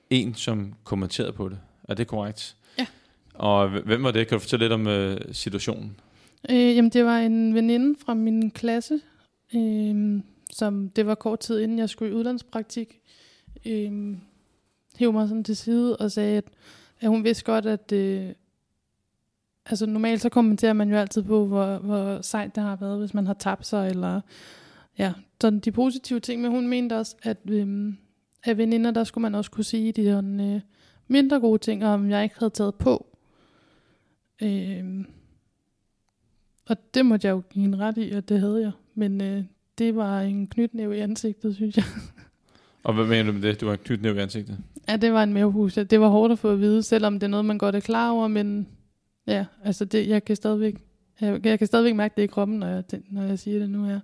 [0.10, 1.60] en, som kommenterede på det.
[1.84, 2.56] Er det korrekt?
[3.34, 4.28] Og hvem var det?
[4.28, 6.00] Kan du fortælle lidt om øh, situationen?
[6.50, 9.00] Øh, jamen, det var en veninde fra min klasse,
[9.56, 13.00] øh, som det var kort tid inden jeg skulle i udlandspraktik,
[13.66, 14.18] øh,
[14.98, 16.46] hævde mig sådan til side og sagde, at,
[17.00, 18.30] at hun vidste godt, at, øh,
[19.66, 23.14] altså normalt så kommenterer man jo altid på, hvor, hvor sejt det har været, hvis
[23.14, 24.22] man har tabt sig, eller
[24.98, 27.98] ja, sådan de positive ting, men hun mente også, at øhm,
[28.44, 30.62] at veninder, der skulle man også kunne sige de sådan, øh,
[31.08, 33.13] mindre gode ting, om jeg ikke havde taget på.
[34.42, 35.06] Øhm,
[36.66, 38.72] og det måtte jeg jo give en ret i, at det havde jeg.
[38.96, 39.44] Men øh,
[39.78, 41.86] det var en knytnæve i ansigtet, synes jeg.
[42.84, 43.62] Og hvad mener du med det?
[43.62, 44.58] Du har en knytnæve i ansigtet?
[44.88, 45.74] Ja, det var en mavehus.
[45.74, 48.12] Det var hårdt at få at vide, selvom det er noget, man godt er klar
[48.12, 48.68] over, men
[49.28, 50.76] ja, altså det, jeg kan stadigvæk,
[51.22, 53.86] jeg, jeg kan stadigvæk mærke det i kroppen, når jeg, når jeg siger det nu
[53.86, 54.00] her.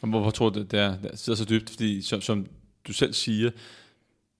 [0.00, 1.70] Og hvorfor tror du, det er, det sidder så dybt?
[1.70, 2.46] Fordi som, som
[2.86, 3.50] du selv siger,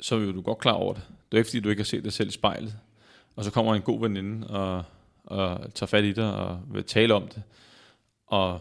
[0.01, 1.03] så er du godt klar over det.
[1.09, 2.75] Det er ikke, fordi du ikke har set dig selv i spejlet.
[3.37, 4.85] Og så kommer en god veninde og,
[5.25, 7.43] og tager fat i dig og vil tale om det.
[8.27, 8.61] Og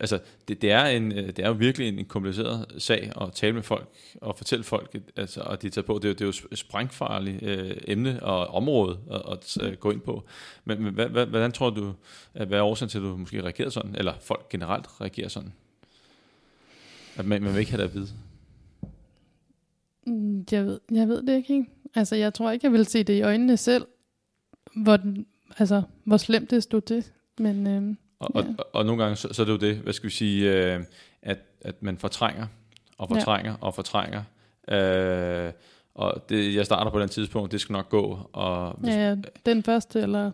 [0.00, 3.32] altså, det, det, er en, øh, det er jo virkelig en, en kompliceret sag at
[3.32, 3.88] tale med folk
[4.20, 5.98] og fortælle folk, altså, at de tager på.
[6.02, 9.90] Det er, det er jo et sprængfarligt øh, emne og område at, at at gå
[9.90, 10.24] ind på.
[10.64, 11.94] Men, men hvad, hvad, hvordan tror du,
[12.34, 15.52] at hvad er årsagen til, at du måske reagerer sådan, eller folk generelt reagerer sådan?
[17.16, 18.08] At man, man vil ikke have det at vide.
[20.06, 21.68] Mm, jeg ved, jeg ved det ikke helt.
[21.94, 23.86] Altså, jeg tror ikke, jeg vil se det i øjnene selv,
[24.76, 25.26] hvor, den,
[25.58, 27.04] altså, hvor slemt det stod til.
[27.38, 28.40] Men øhm, Og, Ja.
[28.40, 30.52] og, og, og nogle gange, så, så er det jo det, hvad skal vi sige,
[30.74, 30.80] øh,
[31.22, 32.46] at, at man fortrænger,
[32.98, 33.16] og Ja.
[33.16, 34.22] fortrænger, og fortrænger.
[34.70, 35.52] Øh,
[35.94, 38.18] og det, jeg starter på den tidspunkt, det skal nok gå.
[38.32, 40.30] Og, hvis, ja, ja, den første, eller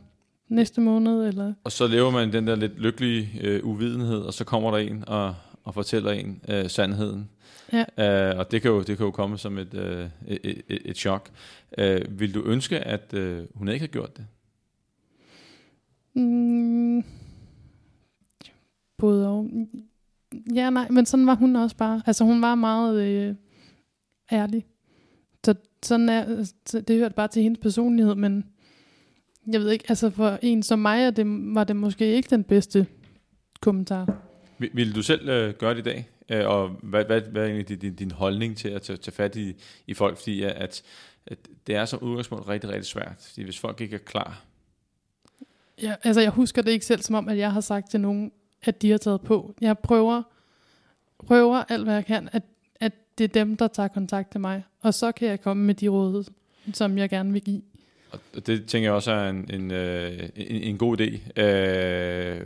[0.48, 1.52] næste måned, eller...
[1.64, 5.04] og så lever man den der lidt lykkelige øh, uvidenhed, og så kommer der en
[5.08, 7.30] og, og fortæller en øh, sandheden.
[7.72, 8.30] Ja.
[8.32, 10.96] Øh, og det kan, jo, det kan jo komme som et, øh, et, et, et
[10.96, 11.28] chok.
[11.78, 14.26] Øh, vil du ønske, at øh, hun ikke havde gjort det?
[16.14, 17.04] Mm,
[18.98, 19.50] både og.
[20.54, 22.02] Ja, nej, men sådan var hun også bare.
[22.06, 23.34] Altså, hun var meget øh,
[24.32, 24.66] ærlig.
[25.44, 28.44] Så sådan er, det hørte bare til hendes personlighed, men
[29.52, 31.24] jeg ved ikke, altså for en som mig, er det,
[31.54, 32.86] var det måske ikke den bedste
[33.60, 34.22] kommentar.
[34.58, 36.08] Vil, vil du selv øh, gøre det i dag?
[36.28, 39.36] Øh, og hvad, hvad, hvad er egentlig din, din holdning til at tage, tage fat
[39.36, 39.54] i,
[39.86, 40.18] i folk?
[40.18, 40.82] Fordi at,
[41.26, 43.28] at det er som udgangspunkt rigtig, rigtig svært.
[43.28, 44.44] Fordi hvis folk ikke er klar,
[45.82, 48.32] Ja, altså jeg husker det ikke selv som om, at jeg har sagt til nogen,
[48.62, 49.54] at de har taget på.
[49.60, 50.22] Jeg prøver,
[51.26, 52.42] prøver alt, hvad jeg kan, at,
[52.80, 54.64] at det er dem, der tager kontakt til mig.
[54.80, 56.24] Og så kan jeg komme med de råd,
[56.72, 57.62] som jeg gerne vil give.
[58.10, 61.40] og det tænker jeg også er en, en, øh, en, en god idé.
[61.42, 62.40] Øh,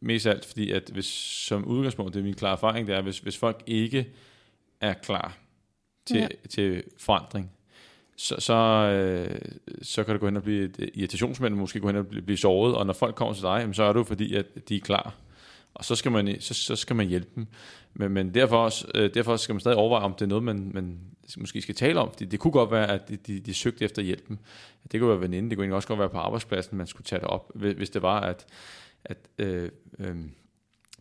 [0.00, 1.06] mest af alt fordi, at hvis,
[1.46, 4.08] som udgangspunkt, det er min klare erfaring, det er, hvis, hvis folk ikke
[4.80, 5.38] er klar
[6.06, 6.22] til, Ja.
[6.22, 6.48] ja.
[6.50, 7.50] til forandring,
[8.22, 9.38] så, så, øh,
[9.82, 12.36] så kan det gå hen og blive et irritationsmænd, måske gå hen og blive, blive
[12.36, 14.76] såret, og når folk kommer til dig, jamen, så er det jo fordi, at de
[14.76, 15.14] er klar.
[15.74, 17.46] Og så skal man, så, så skal man hjælpe dem.
[17.94, 20.70] Men, men derfor, også, øh, derfor skal man stadig overveje, om det er noget, man,
[20.74, 20.98] man
[21.38, 22.10] måske skal tale om.
[22.10, 24.38] Fordi det kunne godt være, at de, de, de søgte efter hjælpen.
[24.92, 27.28] Det kunne være veninde, det kunne også godt være på arbejdspladsen, man skulle tage det
[27.28, 28.46] op, hvis, hvis det var, at,
[29.04, 30.16] at øh, øh,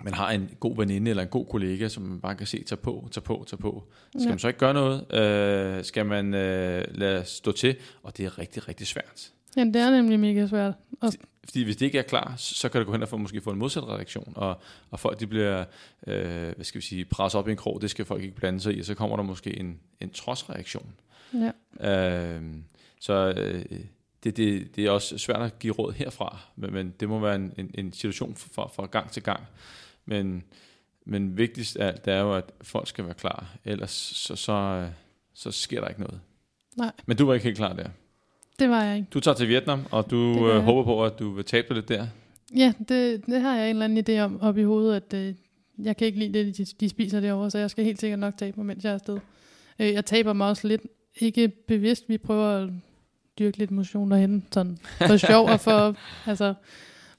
[0.03, 2.77] man har en god veninde eller en god kollega, som man bare kan se, tage
[2.77, 3.83] på, tage på, tage på.
[4.09, 4.29] Skal Ja.
[4.29, 5.13] man så ikke gøre noget?
[5.13, 7.75] Øh, skal man øh, lade stå til?
[8.03, 9.31] Og det er rigtig, rigtig svært.
[9.57, 10.73] Ja, det er nemlig mega svært.
[11.01, 13.17] Og, Fordi hvis det ikke er klar, så så kan det gå hen og få,
[13.17, 15.65] måske få en modsat reaktion, og, og folk de bliver,
[16.07, 18.59] øh, hvad skal vi sige, presset op i en krog, det skal folk ikke blande
[18.59, 20.93] sig i, og så kommer der måske en, en trodsreaktion.
[21.33, 21.51] ja.
[22.35, 22.41] Øh,
[22.99, 23.65] så øh,
[24.23, 27.35] det, det, det er også svært at give råd herfra, men, men det må være
[27.35, 29.43] en, en, en situation fra, fra gang til gang.
[30.11, 30.43] Men,
[31.05, 34.87] men vigtigst af alt, det er jo, at folk skal være klar, ellers så, så,
[35.33, 36.19] så sker der ikke noget.
[36.77, 36.91] Nej.
[37.05, 37.87] Men du var ikke helt klar der.
[38.59, 39.07] Det var jeg ikke.
[39.13, 41.89] Du tager til Vietnam, og du øh, håber på, at du vil tabe dig lidt
[41.89, 42.07] der.
[42.55, 45.35] Ja, det, det har jeg en eller anden idé om op i hovedet, at øh,
[45.83, 48.37] jeg kan ikke lide det, de, de spiser derovre, så jeg skal helt sikkert nok
[48.37, 49.19] tabe mig, mens jeg er afsted.
[49.79, 50.81] Øh, jeg taber mig også lidt,
[51.19, 52.69] ikke bevidst, vi prøver at
[53.39, 55.95] dyrke lidt motion derhen, sådan for sjov og for,
[56.29, 56.53] altså,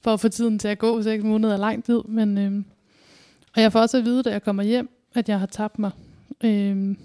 [0.00, 2.62] for at få tiden til at gå, seks måneder er lang tid, men øh,
[3.57, 5.91] og jeg får også at vide, da jeg kommer hjem, at jeg har tabt mig.
[6.45, 6.97] Øh,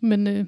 [0.00, 0.44] men øh,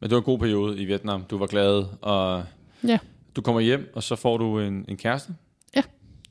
[0.00, 1.24] Men det var en god periode i Vietnam.
[1.24, 2.44] Du var glad, og
[2.88, 2.98] Ja.
[3.36, 5.34] du kommer hjem, og så får du en, en kæreste.
[5.76, 5.82] Ja.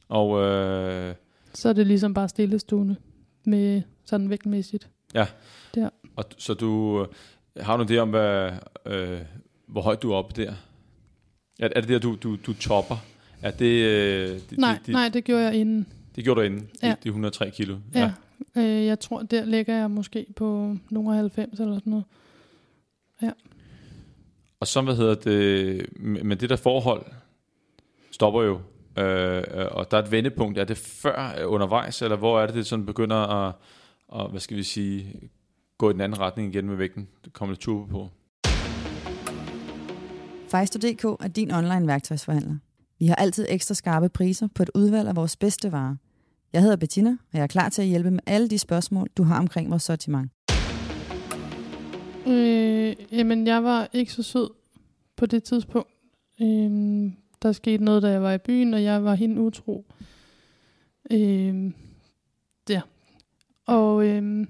[0.09, 1.15] Og øh,
[1.53, 2.95] så er det ligesom bare stillestående
[3.45, 4.89] med sådan vægtmæssigt.
[6.15, 7.01] Og d- så du
[7.55, 8.51] øh, har du det om, hvad,
[8.85, 9.19] øh,
[9.67, 10.53] hvor højt du er oppe der?
[11.59, 12.95] Er, er det der, du, du, du topper?
[13.41, 15.87] Er det, øh, det, Nej, det, det, nej, det gjorde jeg inden.
[16.15, 16.89] Det gjorde du inden, Ja.
[16.89, 17.77] de, de 103 kilo?
[17.95, 18.11] Ja.
[18.55, 18.61] ja.
[18.61, 22.05] Øh, jeg tror, der ligger jeg måske på nogle 90 eller sådan noget.
[24.59, 27.05] Og så, hvad hedder det, men det der forhold
[28.11, 28.59] stopper jo,
[28.97, 30.57] øh, øh, og der er et vendepunkt.
[30.57, 33.55] Er det før øh, undervejs, eller hvor er det, det sådan begynder at,
[34.15, 35.13] at, hvad skal vi sige,
[35.77, 37.07] gå i den anden retning igen med vægten?
[37.25, 38.09] Det kommer lidt turbo på.
[40.49, 42.55] Fejsto.dk er din online værktøjsforhandler.
[43.01, 45.95] Vi har altid ekstra skarpe priser på et udvalg af vores bedste varer.
[46.53, 49.23] Jeg hedder Bettina, og jeg er klar til at hjælpe med alle de spørgsmål, du
[49.23, 50.31] har omkring vores sortiment.
[52.27, 54.49] Øh, jamen, jeg var ikke så sød
[55.15, 55.89] på det tidspunkt.
[56.41, 57.11] Øh,
[57.41, 59.85] der skete noget, da jeg var i byen, og jeg var hende utro.
[61.11, 61.71] Øh,
[62.69, 62.81] ja.
[63.65, 64.47] Og øh,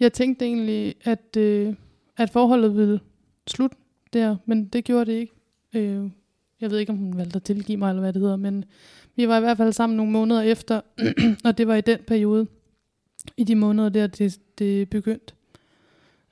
[0.00, 1.74] jeg tænkte egentlig, at, øh,
[2.16, 3.00] at forholdet ville
[3.46, 3.76] slutte
[4.12, 5.34] der, men det gjorde det ikke.
[5.74, 6.10] Øh,
[6.60, 8.64] jeg ved ikke, om hun valgte at tilgive mig, eller hvad det hedder, men
[9.16, 10.80] vi var i hvert fald sammen nogle måneder efter,
[11.44, 12.46] og det var i den periode,
[13.36, 15.34] i de måneder der, det, det begyndte.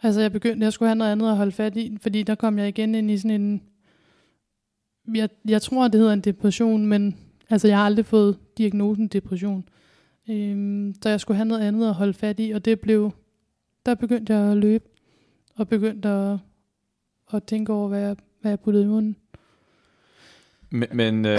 [0.02, 2.58] Altså jeg begyndte, jeg skulle have noget andet at holde fat i, fordi der kom
[2.58, 3.62] jeg igen ind i sådan en,
[5.14, 7.16] jeg, jeg tror, det hedder en depression, men
[7.50, 9.68] altså jeg har aldrig fået diagnosen depression.
[10.28, 13.11] Øhm, så jeg skulle have noget andet at holde fat i, og det blev,
[13.87, 14.85] der begyndte jeg at løbe,
[15.54, 16.38] og begyndte at,
[17.35, 19.16] at tænke over, hvad jeg, hvad jeg puttede i munden.
[20.72, 21.38] Men, men øh,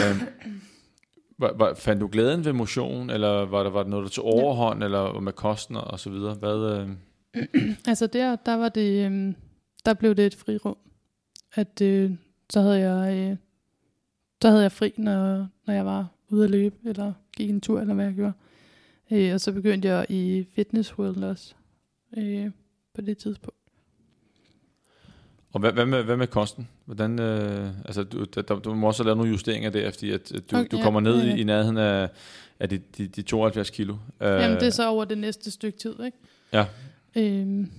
[1.38, 4.26] var, var, fandt du glæden ved motion, eller var der, var der noget, der tog
[4.26, 4.86] overhånd, ja.
[4.86, 6.34] eller med kosten og så videre?
[6.34, 6.90] Hvad, øh?
[7.92, 9.34] altså der, der var det, øh,
[9.86, 10.78] der blev det et frirum.
[11.54, 12.12] At øh,
[12.50, 13.38] så havde jeg, øh,
[14.42, 17.82] så havde jeg fri, når, når jeg var ude at løbe, eller gik en tur,
[17.82, 18.34] eller hvad jeg gjorde.
[19.12, 21.54] Øh, og så begyndte jeg i Fitness World også,
[22.18, 22.52] øh,
[22.94, 23.63] på det tidspunkt.
[25.54, 26.68] Og hvad, hvad, med, hvad med kosten?
[26.86, 30.52] Hvordan, øh, altså, du, der, du må også lave nogle justeringer der, fordi at, at
[30.52, 31.36] du, okay, du kommer ned ja, ja.
[31.36, 32.10] i, nærheden af,
[32.60, 33.96] af de, de, de 72 kilo.
[34.22, 36.18] Jamen, det er så over det næste stykke tid, ikke?
[36.54, 36.66] Ja.
[37.16, 37.72] Øhm,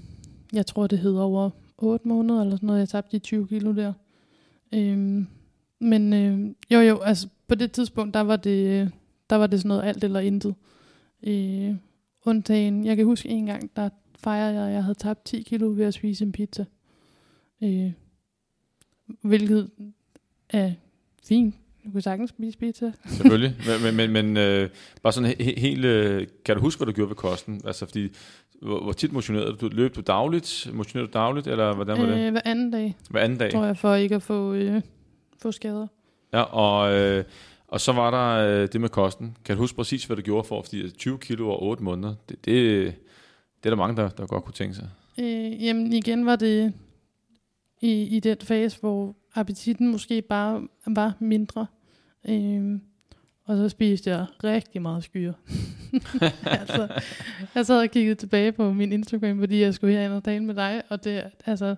[0.52, 2.80] jeg tror, det hedder over 8 måneder, eller sådan noget.
[2.80, 3.92] Jeg tabte de 20 kilo der.
[4.74, 5.26] Øhm,
[5.80, 8.90] men øh, jo, jo, altså på det tidspunkt, der var det,
[9.30, 10.54] der var det sådan noget alt eller intet.
[11.22, 11.74] Øh,
[12.24, 15.66] undtagen, jeg kan huske en gang, der fejrede jeg, at jeg havde tabt 10 kilo
[15.66, 16.64] ved at spise en pizza.
[17.62, 17.92] Øh,
[19.22, 19.70] hvilket
[20.50, 20.72] er
[21.24, 21.54] fint.
[21.86, 22.92] Du kan sagtens spise pizza.
[23.06, 23.56] Selvfølgelig.
[23.84, 24.68] Men, men, men øh,
[25.02, 25.84] bare sådan he- helt...
[25.84, 27.60] Øh, kan du huske, hvad du gjorde ved kosten?
[27.64, 28.08] Altså, fordi...
[28.62, 29.68] Hvor, hvor tit motionerede du?
[29.72, 30.68] Løb du dagligt?
[30.72, 32.26] Motionerede du dagligt, eller hvordan var det?
[32.26, 32.96] Øh, hver anden dag.
[33.10, 33.52] Hver anden dag?
[33.52, 34.82] Tror jeg, for ikke at få, øh,
[35.42, 35.86] få skader.
[36.32, 37.24] Ja, og, øh,
[37.68, 39.36] og så var der øh, det med kosten.
[39.44, 40.62] Kan du huske præcis, hvad du gjorde for?
[40.62, 42.84] Fordi 20 kilo og 8 måneder, det, det,
[43.62, 44.88] det er der mange, der, der godt kunne tænke sig.
[45.18, 46.72] Øh, jamen igen var det
[47.80, 51.66] i, i den fase, hvor appetitten måske bare var mindre.
[52.28, 52.80] Øhm,
[53.44, 55.32] og så spiste jeg rigtig meget skyer.
[56.60, 56.88] altså,
[57.54, 60.54] jeg sad og kiggede tilbage på min Instagram, fordi jeg skulle herind og tale med
[60.54, 61.74] dig, og det, altså,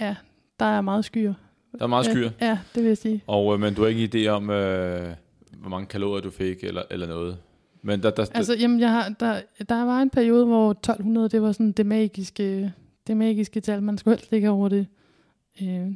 [0.00, 0.16] ja,
[0.60, 1.34] der er meget skyer.
[1.78, 2.30] Der er meget skyer?
[2.40, 3.22] Ja, ja det vil jeg sige.
[3.26, 5.14] Og, øh, men du har ikke idé om, øh,
[5.58, 7.38] hvor mange kalorier du fik, eller, eller noget?
[7.82, 11.42] Men der, der, altså, jamen, jeg har, der, der var en periode, hvor 1200, det
[11.42, 12.72] var sådan det magiske,
[13.06, 13.82] det magiske tal.
[13.82, 14.86] Man skulle helst ligge over det.
[15.62, 15.94] Øh,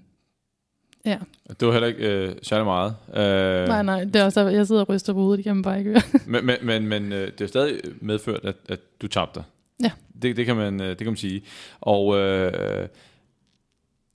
[1.04, 1.18] ja.
[1.60, 2.96] Det var heller ikke øh, særlig meget.
[3.08, 5.62] Øh, nej, nej, det er også, jeg sidder og ryster på hovedet, det kan man
[5.62, 6.20] bare ikke høre.
[6.26, 9.44] men men, men, men øh, det er stadig medført, at, at du tabte
[9.82, 9.90] Ja.
[10.22, 11.42] Det, det, kan man, øh, det kan man sige.
[11.80, 12.88] Og øh,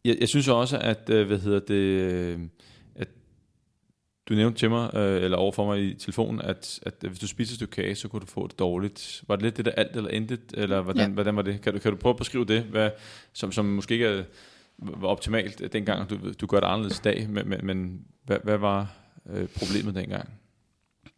[0.05, 2.39] jeg, jeg synes også, at, øh, hvad hedder det, øh,
[2.95, 3.07] at
[4.29, 7.53] du nævnte til mig, øh, eller overfor mig i telefonen, at, at hvis du spiser
[7.53, 9.23] et stykke kage, så kunne du få det dårligt.
[9.27, 11.13] Var det lidt det der alt eller intet, eller hvordan, ja.
[11.13, 11.61] hvordan var det?
[11.61, 12.89] Kan du, kan du prøve at beskrive det, hvad,
[13.33, 14.23] som, som måske ikke er
[14.81, 18.57] var optimalt dengang, du, du gør det anderledes i dag, men, men, men hvad, hvad
[18.57, 18.93] var
[19.29, 20.29] øh, problemet dengang?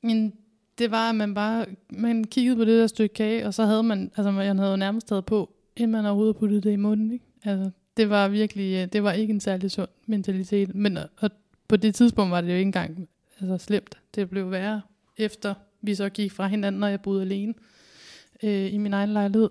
[0.02, 0.34] Men
[0.78, 3.84] det var, at man bare man kiggede på det der stykke kage, og så havde
[3.84, 7.12] man, altså man havde jo nærmest taget på, inden man overhovedet puttede det i munden.
[7.12, 7.26] Ikke?
[7.43, 10.76] Altså, det var virkelig, øh, det var ikke en særlig sund mentalitet.
[10.76, 11.32] Men og
[11.67, 13.97] på det tidspunkt var det jo ikke engang altså, slemt.
[14.15, 14.82] Det blev værre,
[15.17, 17.54] efter vi så gik fra hinanden, når jeg boede alene
[18.43, 19.49] øh, i min egen lejlighed.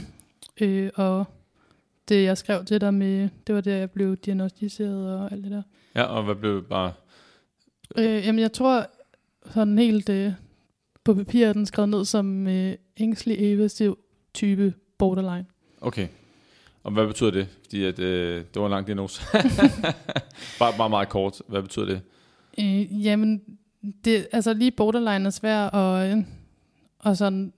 [0.60, 1.24] øh, og
[2.08, 5.52] det, jeg skrev til dig med, det var der, jeg blev diagnostiseret og alt det
[5.52, 5.62] der.
[5.94, 6.92] Ja, og hvad blev bare...
[7.98, 8.86] Øh, jamen, jeg tror
[9.52, 10.32] sådan helt øh,
[11.04, 13.98] på papir, den skrevet ned som øh, ængstelig evasiv
[14.34, 15.46] type borderline.
[15.80, 16.08] Okay.
[16.82, 17.48] Og hvad betyder det?
[17.62, 19.22] Fordi at, øh, det var en lang diagnose.
[20.58, 21.42] bare, bare meget kort.
[21.48, 22.00] Hvad betyder det?
[22.58, 23.42] Øh, jamen,
[24.04, 26.16] det, altså lige borderline er svært, og, øh,
[26.98, 27.52] og sådan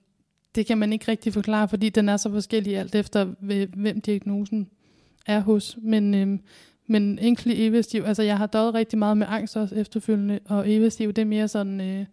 [0.57, 3.25] det kan man ikke rigtig forklare, fordi den er så forskellig alt efter,
[3.77, 4.71] hvem diagnosen
[5.27, 5.79] er hos.
[5.83, 6.41] Men, øhm,
[6.87, 11.13] men enkelt evestiv, altså jeg har døjet rigtig meget med angst også efterfølgende, og evestiv,
[11.13, 12.07] det er mere sådan, øh,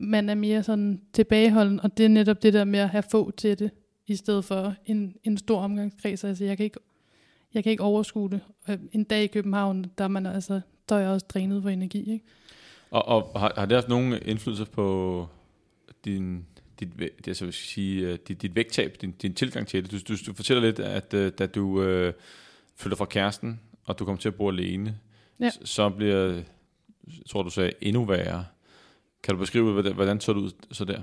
[0.00, 3.30] man er mere sådan tilbageholden, og det er netop det der med at have få
[3.30, 3.70] til det,
[4.06, 6.24] i stedet for en, en stor omgangskreds.
[6.24, 6.80] Altså jeg kan ikke,
[7.54, 8.40] jeg kan ikke overskue det.
[8.68, 11.70] Øh, en dag i København, der er, man altså, der er jeg også drænet for
[11.70, 12.12] energi.
[12.12, 12.24] Ikke?
[12.90, 15.26] Og, og har, har det haft nogen indflydelse på
[16.04, 16.46] din
[16.80, 16.88] dit,
[17.24, 19.92] det, så vil sige, øh, dit, dit vægttab, din, din tilgang til det.
[19.92, 22.12] Du, du, du fortæller lidt, at uh, da du uh,
[22.76, 24.98] flytter fra kæresten, og du kommer til at bo alene,
[25.40, 25.50] Ja.
[25.64, 26.44] så bliver, jeg
[27.28, 28.46] tror du sagde, endnu værre.
[29.22, 31.02] Kan du beskrive, hvordan, hvordan så det ud så der?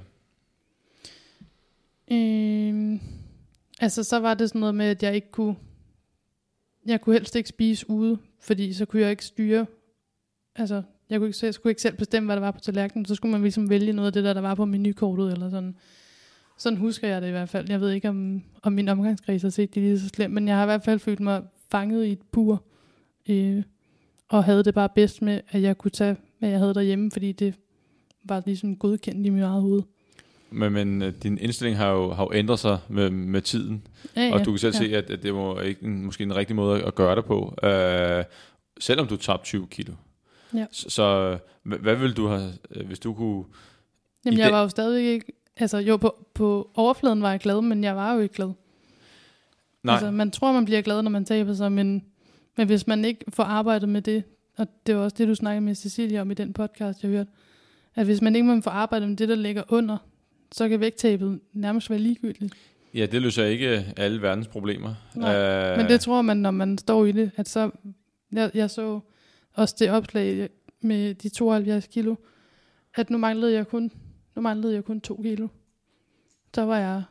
[2.12, 3.00] Øhm,
[3.80, 5.56] altså, så var det sådan noget med, at jeg ikke kunne...
[6.86, 9.66] Jeg kunne helst ikke spise ude, fordi så kunne jeg ikke styre...
[10.56, 13.06] Altså, jeg kunne ikke, jeg skulle ikke selv bestemme, hvad der var på tallerkenen.
[13.06, 15.76] Så skulle man ligesom vælge noget af det der, der var på menukortet, eller sådan.
[16.58, 17.70] Sådan husker jeg det i hvert fald.
[17.70, 20.56] Jeg ved ikke, om, om min omgangskreds har set det lige så slemt, men jeg
[20.56, 21.42] har i hvert fald følt mig
[21.72, 22.64] fanget i et bur.
[23.30, 23.64] Øh,
[24.30, 27.32] og havde det bare bedst med, at jeg kunne tage, hvad jeg havde derhjemme, fordi
[27.32, 27.56] det
[28.24, 29.82] var ligesom godkendt i mit eget hoved.
[30.50, 34.34] Men, men øh, din indstilling har jo, har jo ændret sig med, med tiden, Ja,
[34.34, 34.80] og du kan selv ja.
[34.80, 37.56] se, at, at det var ikke en, måske en rigtig måde at gøre det på,
[37.64, 38.24] øh,
[38.80, 39.94] selvom du tabte 20 kilo.
[40.58, 40.66] Ja.
[40.72, 43.44] Så, så hvad, hvad ville du have, øh, hvis du kunne...
[44.26, 45.26] Jamen, jeg var jo stadig ikke...
[45.58, 48.52] Altså, jo, på, på overfladen var jeg glad, men jeg var jo ikke glad.
[49.84, 52.04] Nej, Altså, man tror, man bliver glad, når man taber sig, men,
[52.58, 54.24] men hvis man ikke får arbejdet med det,
[54.58, 57.30] og det var også det, du snakkede med Cecilia om i den podcast, jeg hørte,
[57.96, 59.98] at hvis man ikke må få arbejdet med det, der ligger under,
[60.52, 62.54] så kan vægttabet nærmest være ligegyldigt.
[62.94, 64.94] ja, det løser ikke alle verdens problemer.
[65.16, 67.72] Nej, øh, Men det tror man, når man står i det, at så...
[68.32, 69.00] Jeg, jeg så
[69.56, 70.50] også det opslag
[70.82, 72.16] med de 72 kilo,
[72.96, 73.92] at nu manglede jeg kun,
[74.36, 75.48] nu manglede jeg kun 2 kilo.
[76.56, 77.04] Så var jeg,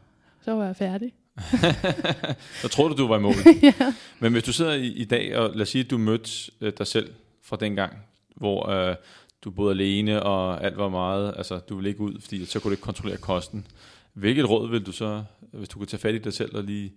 [0.44, 1.12] så var jeg færdig.
[2.62, 3.35] Så tror du, du var i mål.
[3.62, 3.94] ja.
[4.20, 6.30] Men hvis du sidder i, i dag, og lad os sige, at du mødte
[6.61, 7.96] øh, dig selv fra den gang,
[8.37, 8.96] hvor øh,
[9.42, 12.70] du boede alene, og alt var meget, altså du ville ikke ud, fordi så kunne
[12.70, 13.66] du ikke kontrollere kosten.
[14.12, 16.92] Hvilket råd vil du så, hvis du kunne tage fat i dig selv og lige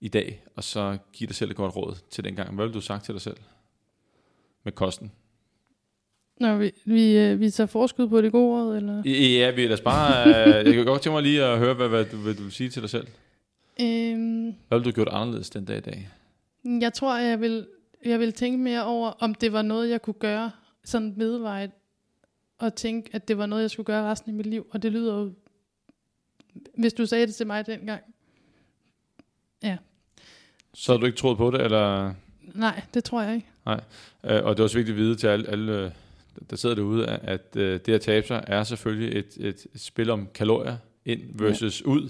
[0.00, 2.54] i dag, og så give dig selv et godt råd til den gang?
[2.54, 3.36] Hvad vil du sagt til dig selv
[4.64, 5.12] med kosten?
[6.40, 9.02] Når vi, vi, øh, vi tager forskud på det gode råd, eller?
[9.10, 11.88] Ja, vi lad os bare, øh, jeg kan godt tænke mig lige at høre, hvad,
[11.88, 13.06] hvad, du, hvad du vil sige til dig selv.
[13.80, 16.08] Øhm, Hvad vil du gjort anderledes den dag i dag?
[16.64, 17.66] jeg tror, jeg vil,
[18.04, 20.50] jeg vil tænke mere over, om det var noget, jeg kunne gøre
[20.84, 21.70] sådan vedvejet,
[22.58, 24.66] og tænke, at det var noget, jeg skulle gøre resten af mit liv.
[24.70, 25.32] Og det lyder jo,
[26.78, 28.02] hvis du sagde det til mig dengang,
[30.74, 32.14] Så har du ikke troet på det, eller...
[32.54, 33.46] nej, det tror jeg ikke.
[33.68, 35.90] Øh, og det er også vigtigt at vide til alle, alle øh,
[36.50, 40.28] der sidder derude, at, øh, det at tabe sig er selvfølgelig et, et, spil om
[40.34, 41.86] kalorier ind versus ja.
[41.86, 42.08] ud.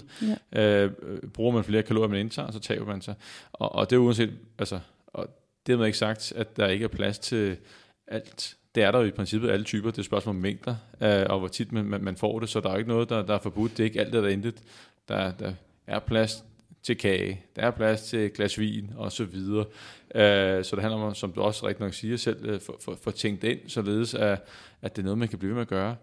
[0.53, 0.83] Ja.
[0.83, 0.91] Øh,
[1.33, 3.15] bruger man flere kalorier, man indtager, så taber man sig.
[3.53, 5.27] Og, og det er uanset, altså, og
[5.67, 7.57] det er ikke sagt, at der ikke er plads til
[8.07, 8.55] alt.
[8.75, 9.89] Det er der jo i princippet alle typer.
[9.89, 12.49] Det er et spørgsmål om mængder, øh, og hvor tit man, man, man får det.
[12.49, 13.71] Så der er ikke noget, der, der er forbudt.
[13.71, 14.55] Det er ikke alt, der er intet.
[15.07, 15.53] Der, der
[15.87, 16.43] er plads
[16.83, 19.65] til kage, der er plads til et glas vin og så videre.
[20.15, 22.97] Øh, så det handler om, som du også rigtig nok siger selv, øh, for, for,
[23.03, 24.43] for tænkt ind, således at,
[24.81, 25.95] at det er noget, man kan blive ved med at gøre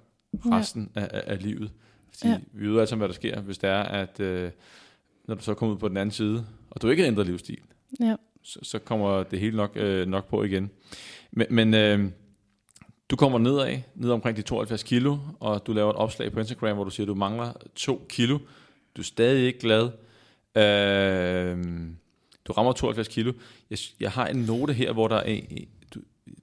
[0.46, 1.70] resten af, af, af livet.
[2.12, 2.32] Fordi ja.
[2.32, 2.38] Ja.
[2.52, 4.50] vi ved altså, hvad der sker, hvis det er, at øh,
[5.24, 7.58] når du så kommer ud på den anden side, og du ikke har ændret livsstil,
[8.00, 8.16] Ja.
[8.42, 10.70] så, så kommer det hele nok, øh, nok på igen.
[11.30, 12.10] Men, men øh,
[13.10, 16.74] du kommer nedad, ned omkring de 72 kilo, og du laver et opslag på Instagram,
[16.74, 18.38] hvor du siger, at du mangler 2 kilo.
[18.96, 19.90] Du er stadig ikke glad.
[20.56, 21.58] Øh,
[22.44, 23.32] du rammer 72 kilo.
[23.70, 25.40] Jeg, jeg har en note her, hvor der er
[25.94, 26.00] du,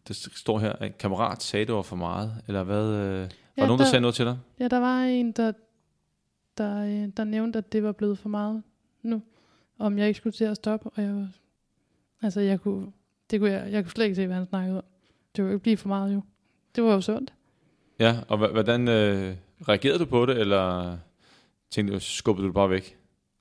[0.08, 2.86] der står her, en kammerat sagde, det var for meget, eller hvad?
[2.86, 4.38] Øh, var der nogen, der der- sagde noget til dig?
[4.60, 5.52] Ja, der var en, der,
[6.58, 8.64] der, øh, der nævnte, at det var blevet for meget
[9.02, 9.22] nu.
[9.80, 11.28] Om jeg ikke skulle til at stoppe, og jeg var,
[12.22, 12.92] altså jeg kunne,
[13.32, 14.84] det kunne jeg, jeg kunne slet ikke se, hvad han snakkede om.
[15.36, 16.22] Det kunne ikke blive for meget jo.
[16.76, 17.34] Det var jo sundt.
[18.00, 19.36] Ja, og hvordan øh,
[19.68, 20.98] reagerede du på det, eller
[21.72, 22.98] tænkte du, skubbede du det bare væk?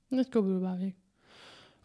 [0.09, 0.95] Det skubbede du bare væk.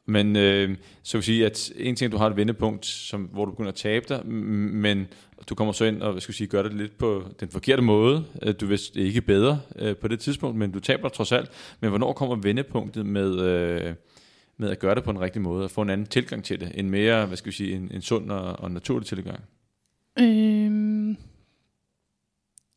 [0.06, 3.50] Men øh, så vil sige, at en ting, du har et vendepunkt, som, hvor du
[3.50, 5.06] begynder at tabe dig, men
[5.48, 8.24] du kommer så ind og hvad skal sige, gør det lidt på den forkerte måde.
[8.42, 11.50] Øh, Du vidste ikke bedre øh, på det tidspunkt, men du taber trods alt.
[11.80, 13.94] Men hvornår kommer vendepunktet med, øh,
[14.56, 16.72] med at gøre det på en rigtig måde, og få en anden tilgang til det,
[16.74, 19.40] en mere, hvad skal vi sige, en, en sund og, og naturlig tilgang?
[20.18, 21.16] Øhm,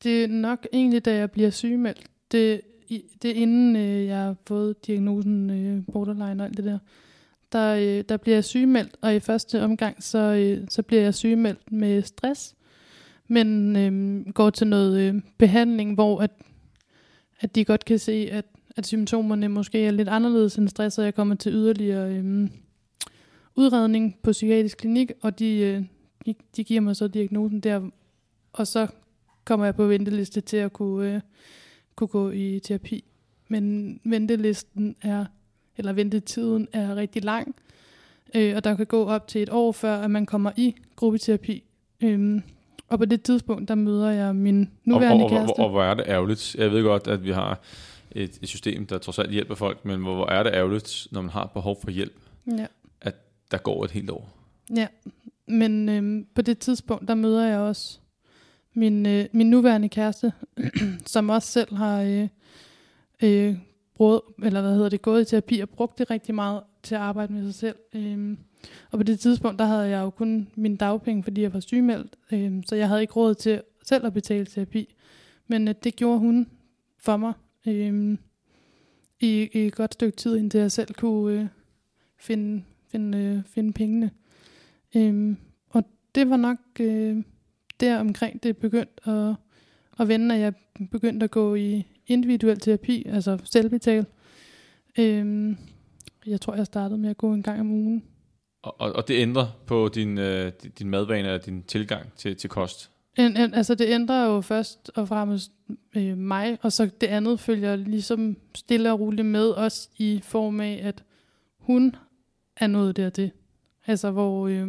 [0.03, 2.07] det er nok egentlig, da jeg bliver sygemeldt.
[2.31, 2.61] Det,
[3.21, 6.79] det inden øh, jeg har fået diagnosen øh, borderline og alt det der.
[7.51, 11.15] Der, øh, der bliver jeg sygemeldt, og i første omgang, så, øh, så bliver jeg
[11.15, 12.55] sygemeldt med stress.
[13.27, 16.31] Men øh, går til noget øh, behandling, hvor at,
[17.39, 21.05] at de godt kan se, at, at symptomerne måske er lidt anderledes end stress, og
[21.05, 22.49] jeg kommer til yderligere øh,
[23.55, 25.83] udredning på psykiatrisk klinik, og de, øh,
[26.25, 27.89] de, de giver mig så diagnosen der,
[28.53, 28.87] og så
[29.45, 31.21] kommer jeg på venteliste til at kunne, øh,
[31.95, 33.03] kunne gå i terapi.
[33.47, 35.25] Men ventelisten er,
[35.77, 37.55] eller ventetiden er rigtig lang,
[38.35, 41.63] øh, og der kan gå op til et år før, at man kommer i gruppeterapi.
[42.01, 42.43] Øhm,
[42.87, 45.59] og på det tidspunkt, der møder jeg min nuværende og, og, kæreste.
[45.59, 46.55] og, og hvor er det ærgerligt.
[46.55, 47.59] Jeg ved godt, at vi har
[48.11, 51.21] et, et system, der trods alt hjælper folk, men hvor, hvor er det ærgerligt, når
[51.21, 52.65] man har behov for hjælp, ja,
[53.51, 54.29] der går et helt år.
[54.75, 54.87] ja.
[55.47, 57.99] men øhm, på det tidspunkt, der møder jeg også
[58.75, 60.33] min, øh, min nuværende kæreste,
[61.05, 62.27] som også selv har øh,
[63.23, 63.57] øh,
[63.95, 67.01] brugt, eller hvad hedder det, gået i terapi og brugt det rigtig meget til at
[67.01, 67.75] arbejde med sig selv.
[67.93, 68.37] Øh,
[68.91, 72.15] og på det tidspunkt, der havde jeg jo kun min dagpenge, fordi jeg var sygemeldt,
[72.31, 74.95] øh, så jeg havde ikke råd til selv at betale terapi.
[75.47, 76.47] Men øh, det gjorde hun
[76.97, 77.33] for mig
[77.67, 78.17] øh,
[79.19, 81.47] i, i et godt stykke tid, indtil jeg selv kunne øh,
[82.17, 84.11] finde, finde, øh, finde pengene.
[84.95, 85.35] Øh,
[85.69, 85.83] og
[86.15, 87.23] det var nok øh,
[87.79, 89.35] der omkring det begyndte at,
[89.99, 90.53] at vende, at jeg
[90.91, 94.05] begyndte at gå i individuel terapi, altså selvbetal.
[94.99, 95.57] Øhm,
[96.25, 98.03] jeg tror, jeg startede med at gå en gang om ugen.
[98.61, 102.49] Og, og, og det ændrer på din, øh, din madvane og din tilgang til, til
[102.49, 102.91] kost?
[103.17, 105.51] En, en, altså det ændrer jo først og fremmest
[105.95, 110.59] øh, mig, og så det andet følger ligesom stille og roligt med, også i form
[110.59, 111.03] af, at
[111.57, 111.95] hun
[112.57, 113.31] er nået dertil.
[113.87, 114.67] Altså hvor øh,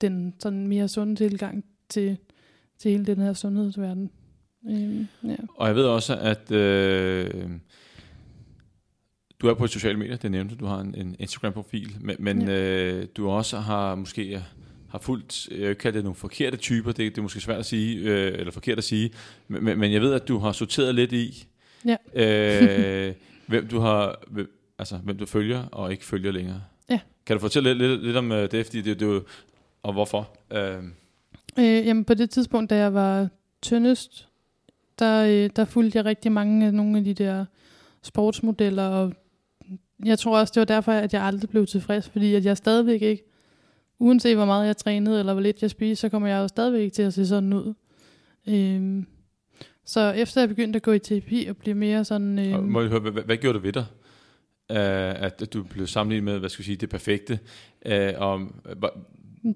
[0.00, 2.16] den sådan mere sunde tilgang til,
[2.78, 4.10] til hele den her sundhedsverden.
[4.70, 5.36] Øh, ja.
[5.56, 7.50] Og jeg ved også, at øh,
[9.40, 12.92] du er på sociale medier, det nævnte du, har en, en Instagram-profil, men, men ja.
[12.92, 14.42] øh, du også har måske
[14.88, 17.98] har fulgt, jeg kan det nogle forkerte typer, det, det er måske svært at sige,
[17.98, 19.10] øh, eller forkert at sige,
[19.48, 21.46] men, men jeg ved, at du har sorteret lidt i,
[21.84, 21.96] Ja.
[23.08, 23.14] øh,
[23.46, 26.62] hvem du har, hvem, altså hvem du følger og ikke følger længere.
[26.90, 27.00] Ja.
[27.26, 29.24] Kan du fortælle lidt, lidt, lidt om øh, det, fordi det, det jo-
[29.82, 30.36] og hvorfor?
[30.52, 30.82] Øh,
[31.58, 33.28] Øh, jamen på det tidspunkt, da jeg var
[33.62, 34.28] tyndest,
[34.98, 37.44] der, øh, der fulgte jeg rigtig mange af nogle af de der
[38.02, 39.12] sportsmodeller, og
[40.04, 43.02] jeg tror også, det var derfor, at jeg aldrig blev tilfreds, fordi at jeg stadigvæk
[43.02, 43.24] ikke,
[43.98, 46.80] uanset hvor meget jeg trænede, eller hvor lidt jeg spiste, så kommer jeg jo stadigvæk
[46.80, 47.74] ikke til at se sådan ud.
[48.48, 49.06] Øhm,
[49.84, 52.38] så efter jeg begyndte at gå i terapi og blive mere sådan...
[52.38, 53.84] Øhm, må jeg høre, hvad, hvad gjorde det ved dig?
[54.70, 57.38] Øh, at du blev sammenlignet med, hvad skal vi sige, det perfekte.
[57.86, 58.54] Øh, om,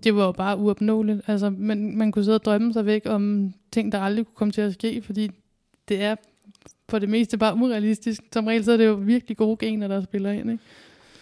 [0.05, 1.21] det var jo bare uopnåeligt.
[1.27, 4.53] Altså, man, man kunne sidde og drømme sig væk om ting, der aldrig kunne komme
[4.53, 5.31] til at ske, fordi
[5.89, 6.17] det er
[6.89, 8.23] for det meste bare urealistisk.
[8.33, 10.51] Som regel så er det jo virkelig gode gener, der spiller ind.
[10.51, 10.63] Ikke?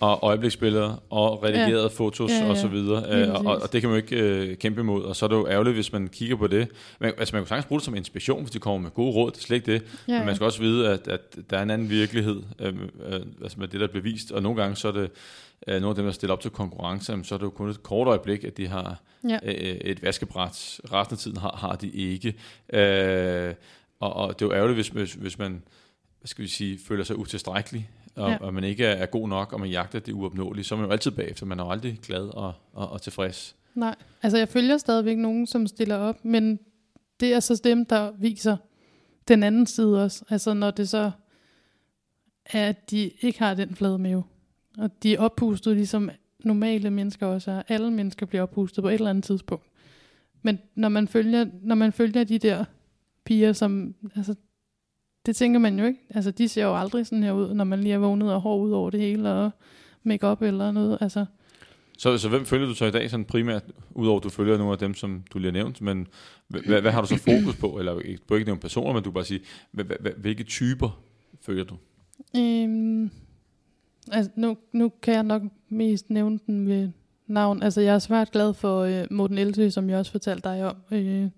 [0.01, 1.89] Og øjebliksbilleder og redigerede ja.
[1.89, 2.45] fotos Ja, ja, ja.
[2.47, 2.51] ja.
[2.51, 3.05] og så videre.
[3.11, 5.03] Øh, og, og det kan man jo ikke øh, kæmpe imod.
[5.05, 6.69] Og så er det jo ærgerligt, hvis man kigger på det.
[6.99, 9.31] Men, altså man kan sagtens bruge det som inspiration, hvis de kommer med gode råd.
[9.31, 9.83] Det er slet ikke det.
[10.09, 11.21] Ja, Men man skal også vide, at, at
[11.51, 12.75] der er en anden virkelighed, øh,
[13.07, 14.33] øh, altså med det, der bliver vist.
[14.33, 15.11] Og nogle gange så er det
[15.67, 17.69] øh, nogle af dem, der stiller op til konkurrence, jamen, så er det jo kun
[17.71, 19.39] et kort øjeblik, at de har Ja.
[19.43, 20.81] øh, et vaskebræt.
[20.93, 22.35] Resten af tiden har, har de ikke.
[22.73, 23.55] Øh,
[24.01, 25.63] og, og det er jo ærgerligt, hvis, hvis, hvis man
[26.21, 27.91] hvad skal vi sige, føler sig utilstrækkelig,
[28.21, 28.37] og, Ja.
[28.41, 30.87] og man ikke er, er god nok, og man jagter det uopnåelige, så er man
[30.87, 31.47] jo altid bagefter.
[31.47, 33.57] Man er jo aldrig glad og, og, og tilfreds.
[33.75, 36.59] Nej, altså jeg følger stadigvæk nogen, som stiller op, men
[37.21, 38.57] det er så dem, der viser
[39.29, 40.25] den anden side også.
[40.29, 41.11] Altså når det så
[42.47, 44.23] er, at de ikke har den flade mave,
[44.79, 46.11] og de er oppustet ligesom
[46.45, 47.63] normale mennesker også er.
[47.69, 49.65] Alle mennesker bliver oppustet på et eller andet tidspunkt.
[50.43, 52.65] Men når man følger, når man følger de der
[53.25, 54.35] piger, som, altså,
[55.27, 56.01] det tænker man jo ikke.
[56.11, 58.59] Altså, de ser jo aldrig sådan her ud, når man lige er vågnet og hår
[58.59, 59.51] ud over det hele, og
[60.03, 60.99] make eller noget.
[61.01, 61.25] Altså,
[61.99, 64.73] Så, så hvem følger du så i dag sådan primært, udover at du følger nogle
[64.73, 66.09] af dem, som du lige har nævnt, men
[66.49, 67.79] hvad, hvad, har du så fokus på?
[67.79, 67.95] Eller
[68.29, 69.41] du ikke nævne personer, men du kan bare sige,
[70.17, 71.01] hvilke typer
[71.41, 71.77] følger du?
[72.37, 73.11] Øhm,
[74.13, 76.91] altså, nu, nu kan jeg nok mest nævne den ved
[77.27, 77.63] navn.
[77.63, 80.77] Altså, jeg er svært glad for øh, Morten Elsø, som jeg også fortalte dig om.
[80.93, 81.29] Øh,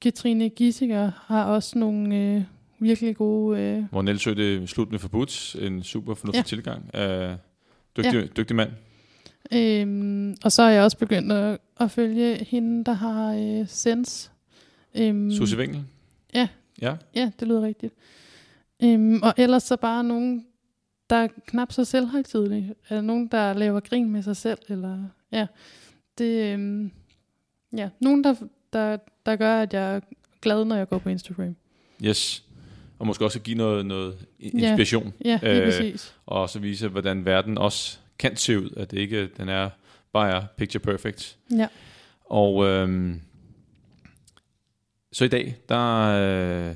[0.00, 2.42] Katrine Gissinger har også nogle øh,
[2.78, 3.60] virkelig gode...
[3.60, 6.42] Øh, Hvor Niels det slut med forbudt, en super fornuftig Ja.
[6.42, 6.90] tilgang.
[6.94, 7.36] Uh,
[7.96, 8.26] dygtig, ja.
[8.36, 8.70] dygtig mand.
[9.52, 14.30] øhm, og så er jeg også begyndt at, at følge hende, der har øh, Sense.
[14.94, 15.84] Øhm, Susie Winkel.
[16.34, 16.48] Ja.
[16.82, 16.96] Ja.
[17.14, 17.94] Ja, det lyder rigtigt.
[18.82, 20.46] Øhm, og ellers så bare nogen,
[21.10, 22.74] der er knap så selvhøjtidelige.
[22.88, 24.58] Eller nogen, der laver grin med sig selv.
[24.68, 25.46] Eller, ja,
[26.18, 26.90] det, øhm,
[27.76, 28.34] ja, nogen, der,
[28.72, 28.96] der,
[29.26, 30.00] der gør, at jeg er
[30.42, 31.56] glad, når jeg går på Instagram.
[32.04, 32.44] Yes.
[32.98, 34.44] Og måske også give noget, noget Ja.
[34.46, 35.12] inspiration.
[35.24, 36.14] Ja, lige Øh, præcis.
[36.26, 38.70] Og så vise, hvordan verden også kan se ud.
[38.76, 39.70] At det ikke den er
[40.12, 41.36] bare er picture perfect.
[41.56, 41.66] Ja.
[42.24, 43.20] Og øhm,
[45.12, 46.00] så i dag, der
[46.68, 46.74] øh,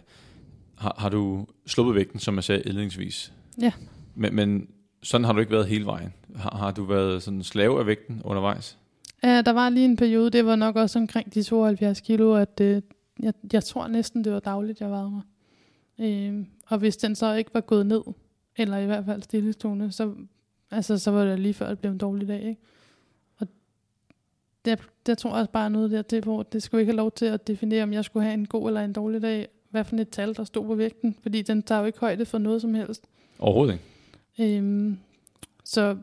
[0.79, 3.33] har, har du sluppet vægten, som jeg sagde indledningsvis.
[3.61, 3.73] Ja.
[4.15, 4.69] Men, men
[5.03, 6.13] sådan har du ikke været hele vejen.
[6.37, 8.77] Har, har du været sådan slave af vægten undervejs?
[9.23, 12.61] Ja, der var lige en periode, det var nok også omkring de 72 kilo, at
[12.61, 12.83] øh,
[13.23, 15.23] jeg, jeg tror næsten, det var dagligt, jeg vejede mig.
[16.01, 18.03] Øh, og hvis den så ikke var gået ned,
[18.57, 20.15] eller i hvert fald stillestående, så,
[20.71, 22.43] altså, så var det lige før, det blev en dårlig dag.
[22.43, 22.61] Ikke?
[23.39, 23.47] Og
[24.65, 24.77] der,
[25.07, 27.27] der tror jeg også bare noget der til, hvor det skulle ikke have lov til
[27.27, 29.49] at definere, om jeg skulle have en god eller en dårlig dag.
[29.71, 31.17] Hvad for et tal, der stod på vægten.
[31.23, 33.05] Fordi den tager jo ikke højde for noget som helst.
[33.39, 34.57] Overhovedet ikke.
[34.57, 34.99] Øhm,
[35.65, 35.97] så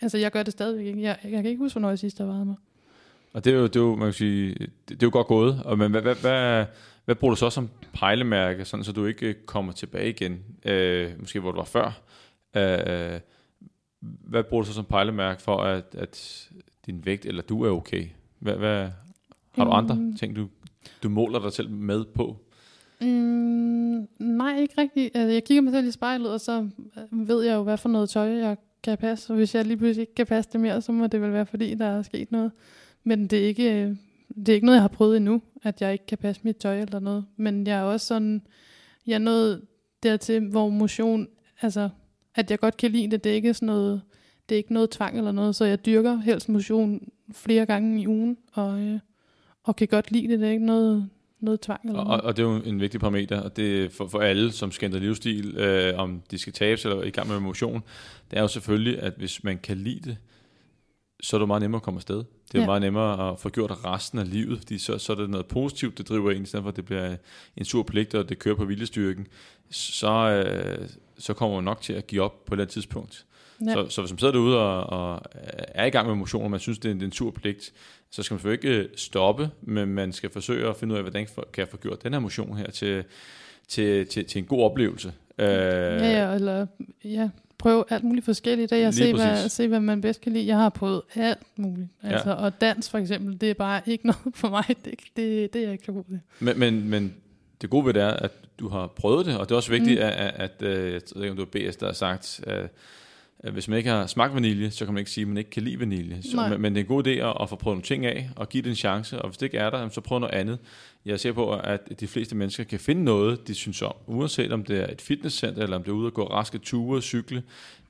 [0.00, 1.02] altså, jeg gør det stadigvæk ikke.
[1.02, 2.56] Jeg, jeg kan ikke huske, hvornår jeg sidst har vejet mig.
[3.32, 5.26] Og det er jo, det er jo man kan sige, det, det er jo godt
[5.26, 5.62] gået.
[5.64, 6.66] Og, men hvad, hvad, hvad,
[7.04, 11.40] hvad bruger du så som pejlemærke, sådan så du ikke kommer tilbage igen, øh, måske
[11.40, 12.00] hvor du var før?
[12.56, 13.20] Øh,
[14.00, 16.48] hvad bruger du så som pejlemærke for, at, at
[16.86, 18.06] din vægt, eller du er okay?
[18.38, 18.88] Hvad, hvad,
[19.54, 20.16] har du andre Mm.
[20.16, 20.48] ting, du,
[21.02, 22.36] du måler dig selv med på?
[23.00, 25.16] Mm, nej, ikke rigtigt.
[25.16, 26.68] Altså, jeg kigger mig selv i spejlet, og så
[27.12, 29.32] øh, ved jeg jo, hvad for noget tøj, jeg kan passe.
[29.32, 31.46] Og hvis jeg lige pludselig ikke kan passe det mere, så må det vel være,
[31.46, 32.52] fordi der er sket noget.
[33.04, 33.96] Men det er ikke, øh,
[34.28, 36.80] det er ikke noget, jeg har prøvet endnu, at jeg ikke kan passe mit tøj
[36.80, 37.24] eller noget.
[37.36, 38.42] Men jeg er også sådan,
[39.06, 39.62] jeg er nået
[40.02, 41.28] dertil, hvor motion,
[41.62, 41.88] altså,
[42.34, 43.24] at jeg godt kan lide det.
[43.24, 44.02] Det er ikke sådan noget,
[44.48, 48.06] det er ikke noget tvang eller noget, så jeg dyrker helst motion flere gange i
[48.06, 48.98] ugen, og, øh,
[49.64, 50.40] og kan godt lide det.
[50.40, 51.08] Det er ikke noget,
[51.40, 52.20] noget tvang eller Og, noget.
[52.20, 55.00] og, det er jo en vigtig parameter, og det for, for alle, som skal ændre
[55.00, 57.82] livsstil, øh, om de skal tabes eller er i gang med motion,
[58.30, 60.16] det er jo selvfølgelig, at hvis man kan lide det,
[61.24, 62.16] så er det meget nemmere at komme afsted.
[62.16, 62.66] Det er ja.
[62.66, 65.98] Meget nemmere at få gjort resten af livet, fordi så, så er det noget positivt,
[65.98, 67.16] det driver en, i stedet for at det bliver
[67.56, 69.26] en sur pligt, og det kører på viljestyrken,
[69.70, 73.26] så, øh, så kommer man nok til at give op på et eller andet tidspunkt.
[73.66, 73.72] Ja.
[73.72, 75.22] Så, så hvis man sidder derude og, og
[75.74, 77.30] er i gang med motion, og man synes, det er en, det er en sur
[77.30, 77.72] pligt,
[78.10, 81.04] så skal man selvfølgelig ikke øh, stoppe, men man skal forsøge at finde ud af,
[81.04, 83.04] hvordan kan jeg få gjort den her motion her til,
[83.68, 85.12] til, til, til en god oplevelse.
[85.38, 86.66] Øh, Ja, ja, eller
[87.04, 87.28] ja,
[87.64, 88.72] prøve alt muligt forskelligt.
[88.72, 90.46] Og jeg se hvad, se, hvad man bedst kan lide.
[90.46, 91.88] Jeg har prøvet alt muligt.
[92.02, 92.08] Ja.
[92.08, 94.64] Altså, Og dans for eksempel, det er bare ikke noget for mig.
[94.68, 96.20] Det, det, det er jeg ikke så god til.
[96.40, 97.14] Men, men, men
[97.60, 100.00] det gode ved det er, at du har prøvet det, og det er også vigtigt,
[100.00, 100.06] Mm.
[100.06, 102.70] at, at, at øh, jeg ved ikke, om du har BS, der har sagt, at
[103.52, 105.62] hvis man ikke har smagt vanilje, så kan man ikke sige, at man ikke kan
[105.62, 106.22] lide vanilje.
[106.22, 106.56] Så, Nej.
[106.56, 108.62] men, det er en god idé at, at få prøvet nogle ting af, og give
[108.62, 110.58] det en chance, og hvis det ikke er der, så prøv noget andet.
[111.04, 114.64] Jeg ser på, at de fleste mennesker kan finde noget, de synes om, uanset om
[114.64, 117.42] det er et fitnesscenter, eller om det er ude at gå raske ture, cykle,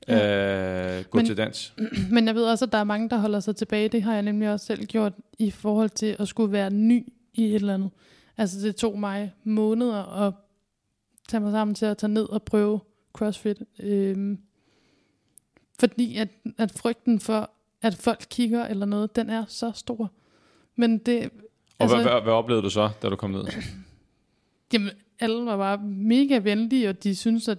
[0.07, 0.97] ja.
[0.97, 1.73] øh, gå Men- til dans.
[2.11, 3.87] Men jeg ved også, at der er mange, der holder sig tilbage.
[3.89, 7.43] Det har jeg nemlig også selv gjort i forhold til at skulle være ny i
[7.45, 7.89] et eller andet.
[8.37, 10.33] Altså det tog mig måneder at
[11.27, 12.79] tage mig sammen til at tage ned og prøve
[13.13, 13.57] CrossFit.
[13.79, 14.37] Øhm,
[15.79, 17.49] fordi at, at frygten for,
[17.81, 20.11] at folk kigger eller noget, den er så stor.
[20.75, 21.23] Men det...
[21.25, 23.43] Og altså, hvad, hvad, hvad oplevede du så, da du kom ned?
[24.73, 27.57] Jamen, alle var bare mega venlige, og de synes at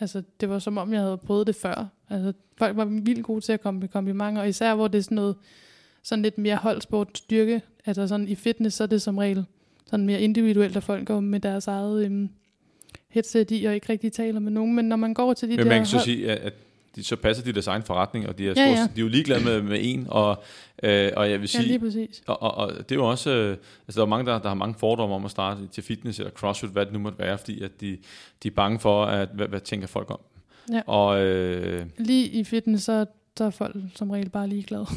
[0.00, 1.88] altså, det var som om, jeg havde prøvet det før.
[2.10, 5.02] Altså, folk var vildt gode til at komme med komplimenter, og især hvor det er
[5.02, 5.36] sådan noget,
[6.02, 9.44] sådan lidt mere holdsport styrke, altså sådan i fitness, så er det som regel
[9.86, 12.28] sådan mere individuelt, at folk går med deres eget øhm,
[13.08, 15.58] headset i, og ikke rigtig taler med nogen, men når man går til de Men
[15.58, 16.52] der man kan så hold- sige, at, at
[16.96, 18.76] de, så passer de deres egen forretning, og de er, Ja, ja, ja.
[18.76, 18.82] ja.
[18.82, 20.42] de er jo ligeglade med, med en, og,
[20.82, 22.22] øh, og jeg vil Ja, sige, lige præcis.
[22.26, 23.50] Og, og, og det er jo også, øh,
[23.86, 26.32] altså der er mange, der, der har mange fordomme om at starte til fitness eller
[26.32, 27.98] crossfit, hvad det nu måtte være, fordi at de,
[28.42, 30.20] de er bange for, at, hvad, hvad tænker folk om.
[30.72, 30.80] Ja.
[30.86, 33.06] Og øh, Lige i fitness, så,
[33.38, 34.86] så er folk som regel bare ligeglade.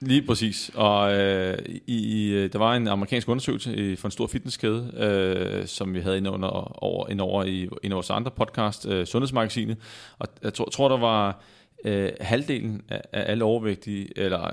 [0.00, 0.70] lige præcis.
[0.74, 4.92] Og øh, i, i, øh, der var en amerikansk undersøgelse i, for en stor fitnesskæde,
[4.96, 6.48] øh, som vi havde inde under,
[6.84, 9.76] over, inde over i en af vores andre podcast, øh, Sundhedsmagasinet.
[10.18, 11.40] Og jeg tror, tror der var
[11.84, 14.50] øh, halvdelen af, af alle overvægtige, eller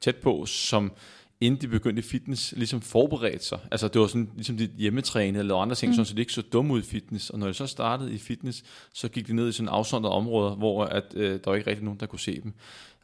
[0.00, 0.92] tæt på, som
[1.40, 3.58] inden de begyndte fitness, ligesom forberedte sig.
[3.70, 5.98] Altså det var sådan, ligesom de hjemmetrænede eller andre ting, Mm.
[5.98, 6.04] mm.
[6.04, 7.30] så de ikke så dumme ud i fitness.
[7.30, 8.62] Og når de så startede i fitness,
[8.94, 11.84] så gik de ned i sådan afsondrede områder, hvor at, øh, der var ikke rigtig
[11.84, 12.52] nogen, der kunne se dem.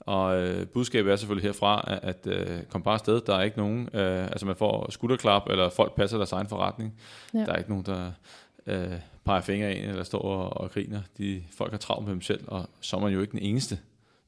[0.00, 3.20] Og øh, budskabet er selvfølgelig herfra, at, at øh, kom bare afsted.
[3.26, 6.94] Der er ikke nogen, øh, altså man får skulderklap, eller folk passer deres egen forretning.
[7.34, 7.38] Ja.
[7.38, 8.12] Der er ikke nogen, der
[8.66, 8.92] øh,
[9.24, 11.00] peger fingre ind, eller står og, og griner.
[11.18, 13.78] De, folk har travlt med dem selv, og så er man jo ikke den eneste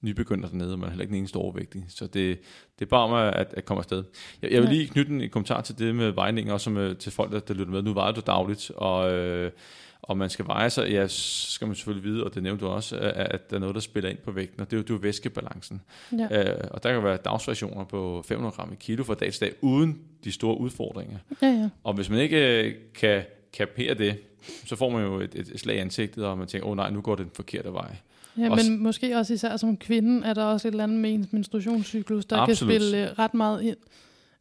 [0.03, 1.84] nybegynder dernede, og man er heller ikke den eneste overvægtige.
[1.88, 2.40] Så det,
[2.78, 4.05] det er bare om at, at komme afsted.
[4.42, 7.32] Jeg, jeg vil lige knytte en kommentar til det med vejning, også med, til folk,
[7.32, 7.82] der, der lytter med.
[7.82, 9.51] Nu vejer du dagligt, og, øh,
[10.03, 12.96] og man skal veje sig, ja, skal man selvfølgelig vide, og det nævnte du også,
[12.96, 14.90] at, at der er noget, der spiller ind på vægten, og det er jo, det
[14.90, 15.80] er jo væskebalancen.
[16.12, 19.40] Ja, Øh, og der kan være dagsvariationer på 500 gram i kilo fra dag til
[19.40, 21.18] dag, uden de store udfordringer.
[21.42, 21.68] ja, ja.
[21.84, 23.22] Og hvis man ikke øh, kan
[23.59, 24.16] kapere det,
[24.66, 26.90] så får man jo et, et slag i ansigtet, og man tænker, åh oh, nej,
[26.90, 27.96] nu går det den forkerte vej.
[28.38, 31.11] Ja, Også- men måske også især som kvinde, er der også et eller andet med
[31.11, 32.72] ens menstruationscyklus, der Absolut.
[32.72, 33.76] kan spille øh, ret meget ind.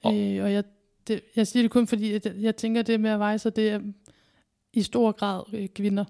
[0.04, 0.64] Og- øh, og jeg,
[1.08, 3.70] det, jeg siger det kun fordi, at jeg, tænker, det med at veje sig, det
[3.70, 3.80] er
[4.74, 6.06] i stor grad øh, kvinder.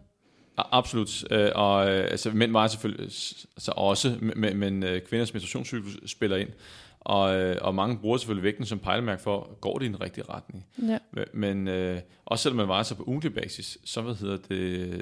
[0.57, 1.23] Absolut.
[1.31, 3.11] Øh, og øh, altså, mænd vejer selvfølgelig
[3.57, 6.49] så også, men, men øh, kvinders menstruationscyklus spiller ind.
[7.07, 10.23] Og, øh, og mange bruger selvfølgelig vægten som pejlemærke for, går det i den rigtige
[10.29, 10.65] retning.
[10.87, 10.97] Ja,
[11.33, 15.01] Men- øh, også selvom man vejer sig på ugentlig basis, så, hvad hedder det,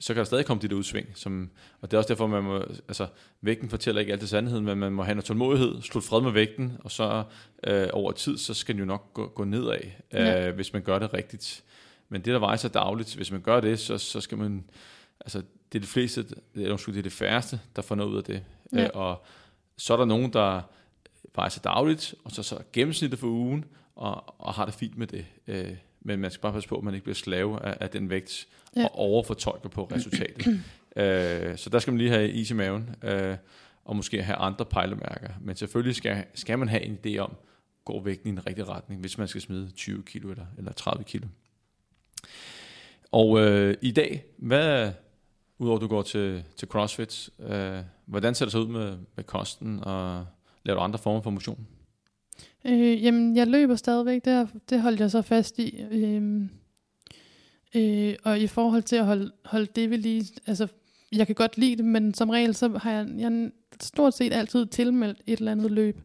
[0.00, 1.06] så kan der stadig komme de der udsving.
[1.14, 3.06] Som, og det er også derfor, man må, altså,
[3.40, 6.76] vægten fortæller ikke altid sandheden, men man må have noget tålmodighed, slutte fred med vægten,
[6.84, 7.22] og så
[7.64, 10.50] øh, over tid, så skal den jo nok gå, gå nedad, øh, Ja.
[10.50, 11.64] hvis man gør det rigtigt.
[12.08, 14.64] Men det, der vejer sig dagligt, hvis man gør det, så, så skal man,
[15.20, 15.38] altså,
[15.72, 16.22] det er det fleste,
[16.54, 18.42] det er, det er det færreste, der får noget ud af det.
[18.72, 18.84] Ja.
[18.84, 19.24] Øh, og
[19.76, 20.60] så er der nogen, der
[21.34, 23.64] vejer sig dagligt, og så, så gennemsnittet for ugen,
[23.96, 25.26] og, og har det fint med det.
[25.46, 28.10] Øh, men man skal bare passe på, at man ikke bliver slave af, af den
[28.10, 28.84] vægt, ja.
[28.84, 30.46] Og overfortolker på resultatet.
[30.96, 33.36] øh, så der skal man lige have is i maven, øh,
[33.84, 35.28] og måske have andre pejlemærker.
[35.40, 37.36] Men selvfølgelig skal, skal man have en idé om,
[37.84, 41.04] går vægten i en rigtig retning, hvis man skal smide 20 kilo eller, eller 30
[41.04, 41.26] kilo.
[43.12, 44.92] Og øh, i dag, hvad,
[45.58, 49.24] udover at du går til, til CrossFit, øh, hvordan ser det så ud med, med
[49.24, 50.26] kosten, og
[50.68, 51.66] laver du andre former for motion?
[52.64, 54.24] Øh, jamen, jeg løber stadigvæk.
[54.24, 55.80] Det, har- det holdt jeg så fast i.
[55.90, 56.42] Øh,
[57.74, 60.66] øh, og i forhold til at holde, holde det ved lige, altså,
[61.12, 63.50] jeg kan godt lide det, men som regel, så har jeg, jeg
[63.80, 66.00] stort set altid tilmeldt et eller andet løb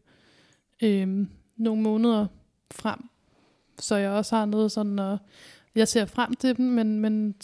[0.82, 2.26] øh, nogle måneder
[2.70, 2.98] frem.
[3.78, 5.18] Så jeg også har noget sådan, og
[5.74, 7.34] jeg ser frem til dem, men, men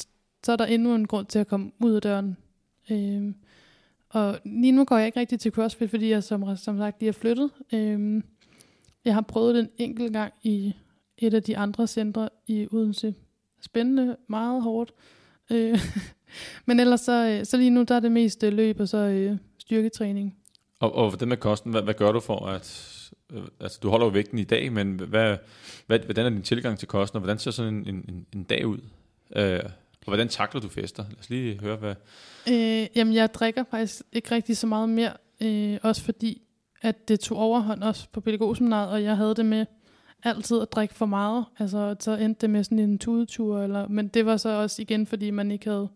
[0.45, 2.37] så er der endnu en grund til at komme ud af døren.
[2.91, 3.33] Øh,
[4.11, 7.09] og lige nu går jeg ikke rigtig til CrossFit, fordi jeg som, som sagt lige
[7.09, 7.51] er flyttet.
[7.73, 8.25] Øhm,
[9.05, 10.75] jeg har prøvet det en enkelt gang i
[11.19, 13.15] et af de andre centre i Odense.
[13.61, 14.93] Spændende, meget hårdt.
[15.51, 15.79] Øh,
[16.67, 18.97] men ellers så, øh, så lige nu, der er det mest øh, løb og så
[18.97, 20.37] øh, styrketræning.
[20.81, 22.97] Og, og det med kosten, hvad, hvad gør du for at...
[23.33, 25.37] Øh, altså, du holder jo vægten i dag, men hvad,
[25.87, 28.67] hvad, hvordan er din tilgang til kosten, og hvordan ser sådan en, en, en dag
[28.67, 28.79] ud?
[29.37, 29.61] Øh,
[30.11, 31.05] hvordan takler du fester?
[31.09, 31.95] Lad os lige høre, hvad...
[32.49, 36.43] Øh, jamen, jeg drikker faktisk ikke rigtig så meget mere, øh, også fordi,
[36.83, 39.67] at det tog overhånd også på pædagogseminaret, og jeg havde det med
[40.23, 41.45] altid at drikke for meget.
[41.59, 45.07] Altså, så endte det med sådan en tudetur, eller, men det var så også igen,
[45.07, 45.89] fordi man ikke havde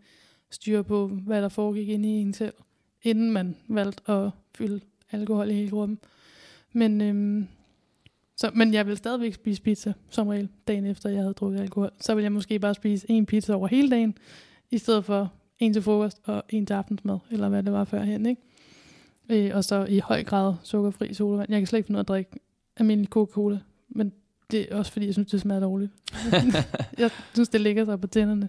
[0.50, 2.54] styr på, hvad der foregik inde i en selv,
[3.02, 5.98] inden man valgte at fylde alkohol i hele rummet.
[6.72, 7.48] Men, øhm,
[8.36, 11.90] så, men jeg vil stadigvæk spise pizza, som regel, dagen efter jeg havde drukket alkohol.
[12.00, 14.18] Så vil jeg måske bare spise en pizza over hele dagen,
[14.70, 18.26] i stedet for en til frokost og en til aftensmad, eller hvad det var førhen,
[18.26, 18.42] ikke?
[19.28, 21.50] Øh, og så i høj grad sukkerfri sodavand.
[21.50, 22.30] Jeg kan slet ikke finde ud af at drikke
[22.76, 23.58] almindelig Coca-Cola,
[23.88, 24.12] men
[24.50, 25.90] det er også fordi, jeg synes, det smager dårligt.
[26.98, 28.48] jeg synes, det ligger sig på tænderne.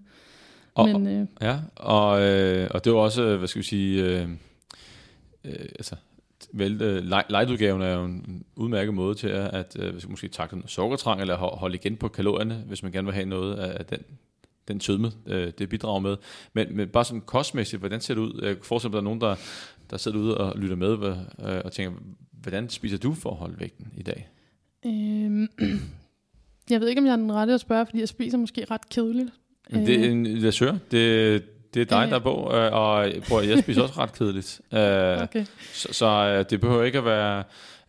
[0.76, 4.04] Og, men øh, Ja, og, øh, og det var også, øh, hvad skal vi sige,
[4.04, 4.30] øh,
[5.44, 5.96] øh, altså,
[6.62, 10.70] øh, light- lightudgaven er jo en udmærket måde til at, at øh, måske takle noget
[10.72, 14.00] sukkertrang, eller ho- holde igen på kalorierne, hvis man gerne vil have noget af den,
[14.68, 16.18] den sødme, øh, det bidrager med.
[16.54, 18.40] Men, men bare sådan kostmæssigt, hvordan ser det ud?
[18.44, 19.36] Jeg kan forestille mig, at der er nogen, der,
[19.90, 20.92] der sidder ude og lytter med
[21.40, 22.00] øh, og tænker,
[22.42, 24.30] hvordan spiser du for at holde vægten i dag?
[24.86, 25.48] øh,
[26.70, 28.90] jeg ved ikke, om jeg er den rette at spørge, fordi jeg spiser måske ret
[28.90, 29.30] kedeligt.
[29.74, 29.86] Øh.
[29.86, 30.78] Det er en lasør.
[30.92, 31.44] Det,
[31.76, 34.62] det er dig, der er på, øh, og at- jeg spiser også ret kedeligt.
[34.74, 35.46] Øh, Okay.
[35.74, 37.44] Så, så øh, det behøver ikke at være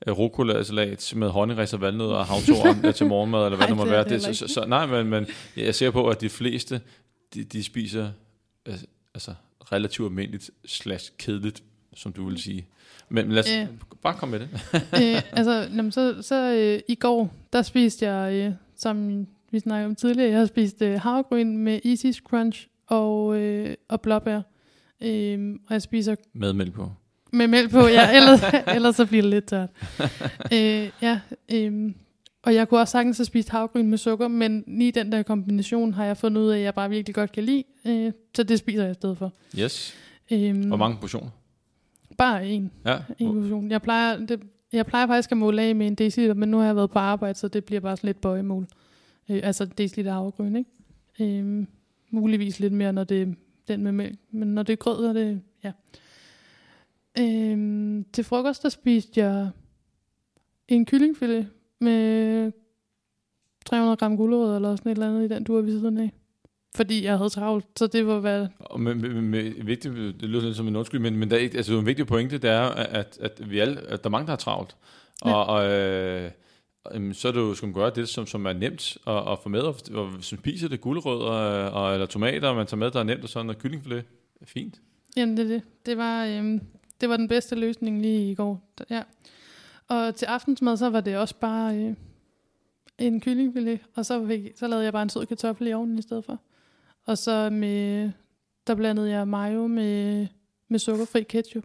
[0.09, 3.93] rucola-salat med honningris og valnødder og havtorn til morgenmad, eller hvad Nej, det må det
[3.93, 4.05] være.
[4.09, 5.27] det så, så, så, nej, men, men
[5.57, 6.81] jeg ser på, at de fleste,
[7.35, 8.09] de, de spiser
[9.15, 9.35] altså
[9.73, 11.63] relativt almindeligt slash kedeligt,
[11.97, 12.67] som du vil sige.
[13.09, 13.67] Men, men lad os Øh.
[14.03, 14.49] bare komme med det.
[15.17, 19.87] øh, altså, jamen, så, så øh, i går, der spiste jeg, øh, som vi snakkede
[19.87, 24.41] om tidligere, jeg har spist øh, havregryn med Easy Crunch og, øh, og blåbær.
[25.01, 26.91] Øh, og jeg spiser Med mælk på.
[27.33, 28.41] med mælk på, ja, ellers,
[28.77, 29.71] ellers så bliver det lidt tørt.
[30.53, 31.21] øh, ja,
[31.53, 31.93] øh,
[32.43, 35.93] og jeg kunne også sagtens have spist havregryn med sukker, men lige den der kombination
[35.93, 37.65] har jeg fundet ud af, at jeg bare virkelig godt kan lide.
[37.87, 39.33] Øh, så det spiser jeg i stedet for.
[39.59, 39.95] Yes.
[40.31, 41.29] Øh, Hvor mange portioner?
[42.19, 42.71] Bare en.
[42.87, 42.99] Ja.
[43.19, 43.71] En portion.
[43.71, 44.41] Jeg plejer, det,
[44.73, 46.99] jeg plejer faktisk at måle af med en deciliter, men nu har jeg været på
[46.99, 48.67] arbejde, så det bliver bare sådan lidt bøjemål.
[49.31, 51.41] Øh, altså deciliter havregryn, ikke?
[51.41, 51.67] Øh,
[52.17, 53.27] muligvis lidt mere, når det er
[53.69, 54.19] den med mælk.
[54.31, 55.73] Men når det er grød, er det, ja.
[57.19, 59.51] Øh, til frokost, der spiste jeg
[60.69, 61.49] en kyllingfilet
[61.81, 62.53] med
[63.67, 66.13] 300 gram gulerødder, eller sådan et eller andet i den dur ved siden af.
[66.77, 68.47] Fordi jeg havde travlt, så det var hvad...
[68.59, 71.41] Og med, med, med, vigtigt, det lyder lidt som en undskyld, men, men der er
[71.41, 74.33] altså, en vigtig pointe, det er, at, at, vi alle, at der er mange, der
[74.33, 74.77] har travlt.
[75.25, 75.35] Ja.
[75.35, 76.31] Og, og øh,
[76.95, 79.39] øhm, så er det jo, skal man gøre det, som, som er nemt at, at
[79.43, 82.79] få med, og, og hvis man spiser det gulerødder øh, og, eller tomater, man tager
[82.79, 84.05] med, der er nemt, og sådan noget kyllingfilet,
[84.41, 84.81] er fint.
[85.17, 85.63] Jamen, det er det.
[85.87, 86.61] Det var, øhm,
[87.01, 88.73] det var den bedste løsning lige i går.
[88.91, 89.03] Ja.
[89.89, 91.95] Og til aftensmad, så var det også bare øh,
[92.99, 96.03] en kyllingfilet, og så, fik, så lavede jeg bare en sød kartoffel i ovnen i
[96.03, 96.41] stedet for.
[97.05, 98.11] Og så med,
[98.67, 100.27] der blandede jeg mayo med,
[100.69, 101.65] med sukkerfri ketchup.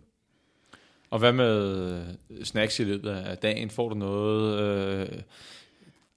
[1.12, 1.84] Og hvad med
[2.30, 3.70] øh, snacks i løbet af dagen?
[3.70, 4.60] Får du noget?
[4.60, 5.08] Øh,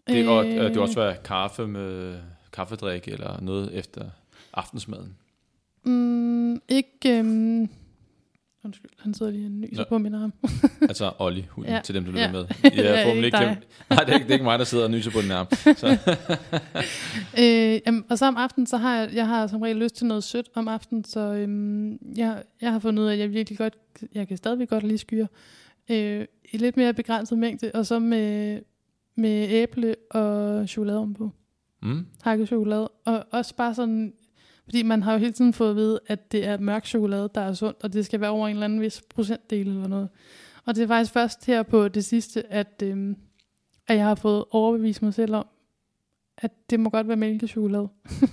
[0.07, 2.19] det, kan, øh, det kan også være kaffe med
[2.53, 4.11] kaffedrik, eller noget efter
[4.53, 5.17] aftensmaden.
[5.85, 7.19] Mm, ikke...
[7.19, 7.69] Øh
[8.65, 9.85] undskyld, han sidder lige og nyser Nå.
[9.89, 10.33] på min arm.
[10.83, 11.81] Altså Olli, hunden, ja.
[11.85, 12.33] Til dem, der lytter Ja.
[12.33, 12.45] med.
[12.77, 13.59] Ja, Jeg får dem ikke glemt.
[13.91, 15.47] Nej, det er, ikke, det er ikke mig, der sidder og nyser på din arm.
[15.77, 15.99] Så.
[17.39, 20.07] Øh, jamen, og så om aftenen, så har jeg, jeg har som regel lyst til
[20.07, 23.59] noget sødt om aftenen, så øhm, jeg, jeg har fundet ud af, at jeg virkelig
[23.59, 23.75] godt,
[24.15, 25.27] jeg kan stadigvæk godt lide skyer,
[25.91, 28.59] øh, i lidt mere begrænset mængde, og så med,
[29.17, 31.31] med æble og chokolade ovenpå.
[31.83, 32.07] Mm.
[32.23, 32.89] Hakket chokolade.
[32.89, 34.13] Og også bare sådan,
[34.65, 37.41] fordi man har jo hele tiden fået at vide, at det er mørk chokolade, der
[37.41, 40.09] er sundt, og det skal være over en eller anden vis procentdel eller noget.
[40.65, 43.17] Og det er faktisk først her på det sidste, at, øhm,
[43.87, 45.47] at jeg har fået overbevist mig selv om,
[46.39, 47.89] at det må godt være mælkechokolade.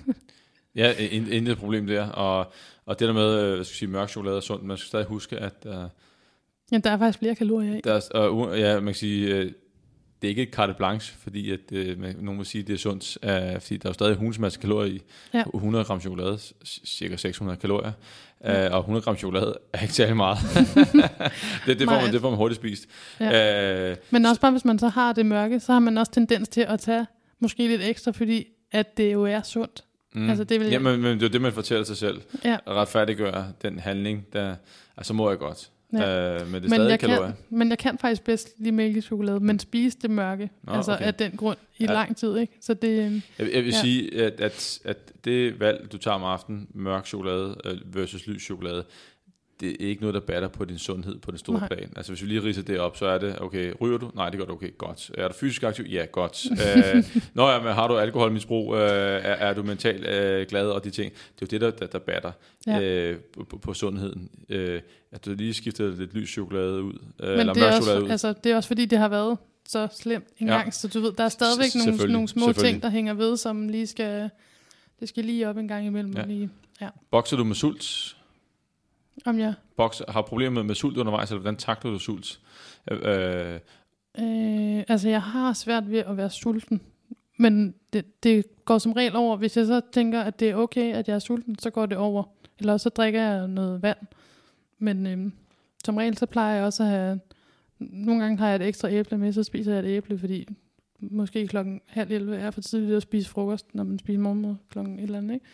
[0.75, 2.07] Ja, in- intet problem der.
[2.09, 2.51] Og,
[2.85, 4.87] og det der med, øh, hvad skal jeg sige, mørk chokolade er sundt, man skal
[4.87, 5.73] stadig huske, at uh,
[6.71, 7.81] Ja, der er faktisk flere kalorier i.
[7.83, 9.51] der er, uh, u- ja, man kan sige, uh,
[10.21, 12.77] det er ikke et carte blanche, fordi at, man, nogen vil sige, at det er
[12.77, 15.01] sundt, uh, fordi der er jo stadig hulens masse kalorier i.
[15.33, 15.43] Ja.
[15.53, 16.39] 100 gram chokolade,
[16.85, 17.91] cirka 600 kalorier.
[18.39, 20.37] Uh, og 100 gram chokolade er ikke særlig meget.
[21.65, 22.87] det, det, får man, det får man hurtigt spist.
[23.19, 23.91] Ja.
[23.91, 26.49] Uh, Men også bare, hvis man så har det mørke, så har man også tendens
[26.49, 27.05] til at tage
[27.39, 29.83] måske lidt ekstra, fordi at det jo er sundt.
[30.13, 32.21] mm, Altså, det vil ja, men, det er jo det, man fortæller sig selv.
[32.45, 32.57] Ja.
[32.67, 34.55] Retfærdiggøre den handling, der,
[34.97, 35.69] altså må jeg godt.
[35.93, 36.41] Ja.
[36.41, 37.25] Uh, men det er Men stadig jeg, kalorier.
[37.49, 41.05] kan, men jeg kan faktisk bedst lide mælkechokolade, men spise det mørke, Nå, altså okay.
[41.05, 41.93] af den grund, i Ja.
[41.93, 42.37] lang tid.
[42.37, 42.53] Ikke?
[42.61, 43.75] Så det, øhm, Jeg, jeg vil Ja.
[43.75, 43.81] ja.
[43.81, 48.43] sige, at, at, at det valg, du tager om aftenen, mørk chokolade øh, versus lys
[48.43, 48.83] chokolade,
[49.61, 51.67] det er ikke noget, der batter på din sundhed på den store Nej.
[51.67, 51.93] Plan.
[51.95, 54.11] Altså hvis vi lige ridser det op, så er det, okay, ryger du?
[54.15, 55.11] Nej, det gør du okay, godt.
[55.13, 55.85] Er du fysisk aktiv?
[55.89, 56.47] Ja, godt.
[56.95, 58.75] øh, nå ja, men har du alkoholmisbrug?
[58.75, 58.85] Øh, er,
[59.19, 61.13] er du mentalt øh, glad og de ting?
[61.13, 62.31] Det er jo det, der, der, der batter
[62.67, 62.81] Ja.
[62.81, 64.29] øh, på, på, sundheden.
[64.49, 64.81] Øh,
[65.11, 68.09] at du lige skifter lidt lys chokolade ud, øh, men eller det er, også, ud.
[68.09, 69.37] altså, det er også fordi, det har været
[69.67, 70.53] så slemt en Ja.
[70.53, 70.59] ja.
[70.59, 73.69] gang, så du ved, der er stadigvæk nogle, nogle små ting, der hænger ved, som
[73.69, 74.29] lige skal,
[74.99, 76.13] det skal lige op en gang imellem.
[76.13, 76.19] Ja.
[76.19, 76.25] Ja.
[76.25, 76.49] Lige.
[77.11, 78.15] Bokser du med sult?
[79.25, 82.39] Om jeg, Bokser, har problemer med, med sult undervejs, eller hvordan takler du sult?
[82.91, 83.59] Øh, øh,
[84.19, 86.81] øh, altså jeg har svært ved at være sulten,
[87.37, 89.37] men det, det går som regel over.
[89.37, 91.97] Hvis jeg så tænker, at det er okay, at jeg er sulten, så går det
[91.97, 92.23] over.
[92.59, 93.97] Eller så drikker jeg noget vand.
[94.79, 95.33] Men øhm,
[95.85, 97.19] som regel, så plejer jeg også at have...
[97.79, 100.47] Nogle gange har jeg et ekstra æble med, så spiser jeg et æble, fordi
[100.99, 104.99] måske klokken halv 11 er for tidligt at spise frokost, når man spiser morgenmad klokken
[104.99, 105.45] et eller andet, ikke?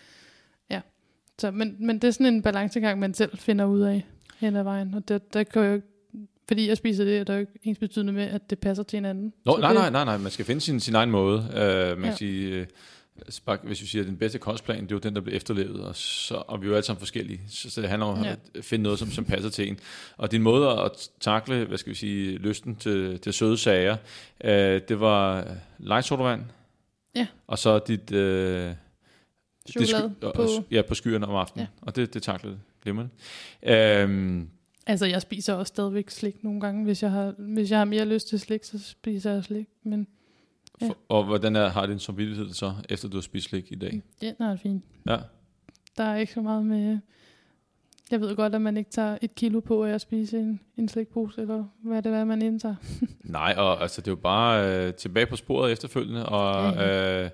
[1.39, 4.05] Så, men, men det er sådan en balancegang, man selv finder ud af
[4.39, 4.93] hen ad vejen.
[4.93, 5.87] Og det, der kan jo ikke,
[6.47, 8.97] fordi jeg spiser det, er der jo ikke ens betydende med, at det passer til
[8.97, 9.33] hinanden.
[9.45, 11.37] Nå, Så nej, det, nej, nej, nej, man skal finde sin, sin egen måde.
[11.37, 12.05] Uh, man ja.
[12.05, 12.65] kan sige, øh,
[13.45, 15.81] bare, hvis vi siger, at den bedste kostplan, det er jo den, der bliver efterlevet,
[15.81, 18.35] og, så, og vi er jo alle sammen forskellige, så, så det handler om Ja.
[18.55, 19.79] at finde noget, som, som passer til en.
[20.17, 23.97] Og din måde at takle, hvad skal vi sige, lysten til, til søde sager,
[24.43, 24.49] uh,
[24.89, 25.47] det var
[25.79, 26.41] light sodavand,
[27.15, 27.27] Ja.
[27.47, 28.11] og så dit...
[28.11, 28.71] Uh,
[29.71, 30.47] Chokolade og- på...
[30.71, 31.85] Ja, på skyerne om aftenen, Ja.
[31.87, 32.61] og det, det taklede det.
[32.83, 34.03] Glimrende.
[34.05, 34.49] Um,
[34.89, 36.83] Altså, jeg spiser også stadigvæk slik nogle gange.
[36.83, 39.67] Hvis jeg har, hvis jeg har mere lyst til slik, så spiser jeg slik.
[39.83, 40.07] Men
[40.81, 40.87] Ja.
[40.87, 44.01] for, og hvordan er, har din samvittighed så, efter du har spist slik i dag?
[44.21, 44.83] ja, nej, det er fint.
[45.09, 45.17] Ja.
[45.97, 46.99] Der er ikke så meget med...
[48.11, 50.87] Jeg ved godt, at man ikke tager et kilo på af at spise en, en
[50.89, 52.75] slikpose, eller hvad det er, man indtager.
[53.23, 57.29] Nej, og altså, det er jo bare øh, tilbage på sporet efterfølgende, og Ja, øh,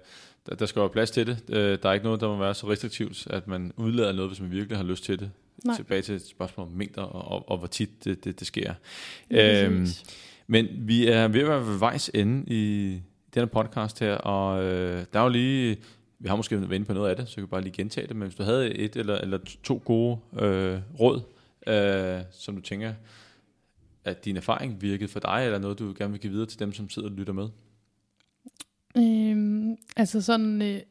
[0.49, 1.43] der, der skal være plads til det.
[1.49, 4.41] Øh, der er ikke noget, der må være så restriktivt, at man udlader noget, hvis
[4.41, 5.31] man virkelig har lyst til det.
[5.65, 5.75] Nej.
[5.75, 8.73] Tilbage til et spørgsmål om mængder, og, og, og hvor tit det, det, det sker.
[9.29, 9.87] Lige Øhm.
[10.47, 13.01] Men vi er ved at være ved vejs ende i
[13.33, 15.77] denne podcast her, og øh, der er jo lige,
[16.19, 18.07] vi har måske været inde på noget af det, så jeg kan bare lige gentage
[18.07, 21.21] det, men hvis du havde et eller, eller to gode øh, råd,
[21.67, 22.93] øh, som du tænker,
[24.05, 26.73] at din erfaring virkede for dig, eller noget, du gerne vil give videre til dem,
[26.73, 27.49] som sidder og lytter med?
[28.97, 29.22] Øhm,
[29.95, 30.81] altså sådan øh,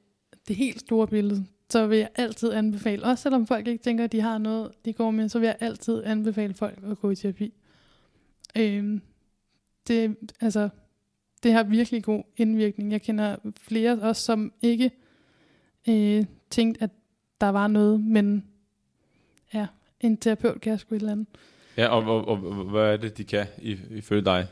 [0.48, 4.12] det helt store billede, så vil jeg altid anbefale, også selvom folk ikke tænker, at
[4.12, 7.16] de har noget, de går med, så vil jeg altid anbefale folk at gå i
[7.16, 7.55] terapi.
[8.57, 9.03] Øhm,
[9.88, 10.68] det, altså,
[11.42, 12.92] det har virkelig god indvirkning.
[12.92, 14.90] Jeg kender flere også, som ikke
[15.88, 16.90] øh, tænkte, at
[17.40, 18.44] der var noget, men
[19.55, 19.66] ja,
[20.00, 21.26] en terapeut kan sgu et eller andet.
[21.76, 23.46] Ja, og, og, og, og hvad er det, de kan
[23.90, 24.46] ifølge dig?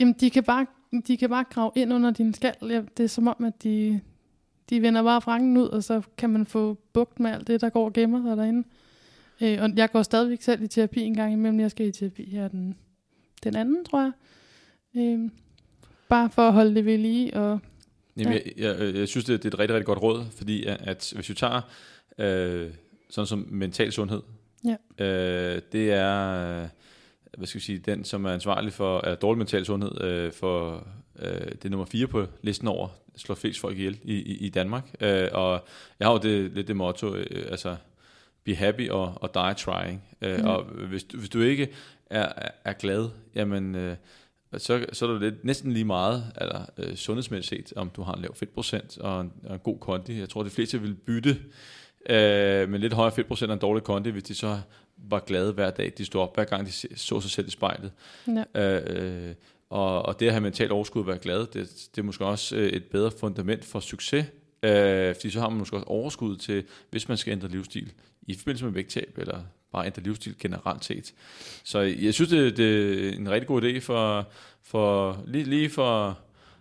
[0.00, 0.66] Jamen, de kan bare,
[1.06, 2.54] de kan bare grave ind under din skal.
[2.62, 4.00] Ja, det er som om, at de,
[4.70, 7.68] de vender bare frangen ud, og så kan man få bugt med alt det, der
[7.68, 8.68] går og gemmer sig derinde.
[9.42, 11.60] Øh, og jeg går stadigvæk selv i terapi en gang imellem.
[11.60, 12.76] Jeg skal i terapi her den,
[13.44, 14.12] den anden, tror jeg.
[14.96, 15.30] Øh,
[16.08, 17.34] bare for at holde det ved lige.
[17.34, 17.60] Og,
[18.16, 18.40] Jamen, Ja.
[18.56, 21.12] jeg, jeg, jeg synes, det, det er et rigtig, rigtig godt råd, fordi at, at
[21.14, 21.60] hvis vi tager
[22.18, 22.70] øh,
[23.10, 24.22] sådan som mental sundhed,
[24.64, 25.04] Ja.
[25.04, 26.68] øh, det er, øh,
[27.38, 30.86] hvad skal vi sige, den, som er ansvarlig for er dårlig mental sundhed, øh, for
[31.18, 34.48] øh, det er nummer fire på listen over slår flest folk ihjel i, i, i
[34.48, 34.84] Danmark.
[35.00, 35.64] Øh, og
[36.00, 37.76] jeg har jo det, lidt det motto, øh, altså,
[38.44, 40.02] be happy og, og die trying.
[40.22, 40.46] Øh, Mm.
[40.46, 41.68] Og hvis, du- hvis du ikke
[42.10, 43.74] er, er, er glad, jamen...
[43.74, 43.96] Øh,
[44.58, 48.22] så, så er det lidt, næsten lige meget eller, øh, sundhedsmæssigt, om du har en
[48.22, 50.18] lav fedtprocent og en, og en god kondi.
[50.20, 51.30] Jeg tror, de fleste vil bytte
[52.10, 54.60] øh, med lidt højere fedtprocent og en dårlig kondi, hvis de så
[55.10, 57.92] var glade hver dag, de stod op, hver gang de så sig selv i spejlet.
[58.54, 58.76] Ja.
[58.76, 59.34] Øh, øh,
[59.70, 62.56] og, og det at have mentalt overskud og være glad, det, det er måske også
[62.56, 64.26] øh, et bedre fundament for succes,
[64.62, 67.92] øh, fordi så har man måske også overskud til, hvis man skal ændre livsstil,
[68.22, 69.40] i forbindelse med vægttab, eller
[69.72, 71.14] bare ændre livsstil generelt set.
[71.64, 74.28] Så jeg synes, det, det er en rigtig god idé for,
[74.62, 76.18] for lige, lige for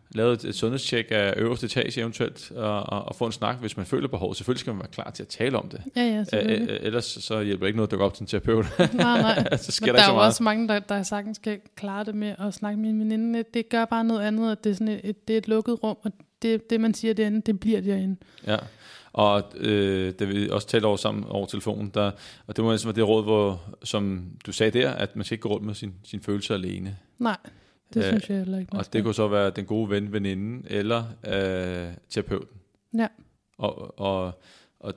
[0.09, 3.77] lavet et, et sundhedstjek af øverste etage eventuelt, og, og, og få en snak, hvis
[3.77, 4.35] man føler behov.
[4.35, 5.81] Selvfølgelig skal man være klar til at tale om det.
[5.95, 8.65] Ja, ja, Æ, ellers så hjælper det ikke noget at dukke op til en terapeut.
[8.79, 9.57] nej, nej.
[9.57, 12.15] så sker Men der der er jo også mange, der, der sagtens kan klare det
[12.15, 13.43] med at snakke med en veninde.
[13.53, 15.83] Det gør bare noget andet, at det er, sådan et, et, det er et lukket
[15.83, 18.15] rum, og det, det man siger derinde, det bliver derinde.
[18.47, 18.57] Ja,
[19.13, 22.11] og øh, da vi også talte over sammen over telefonen, der,
[22.47, 25.35] og det må næsten være det råd, hvor, som du sagde der, at man skal
[25.35, 26.97] ikke gå rundt med sin, sin følelser alene.
[27.19, 27.37] Nej,
[27.93, 28.73] det Øh, synes jeg heller ikke.
[28.73, 32.57] Og det kunne så være den gode ven, veninden eller øh, terapeuten.
[32.97, 33.07] Ja.
[33.57, 34.41] Og, og,
[34.79, 34.93] og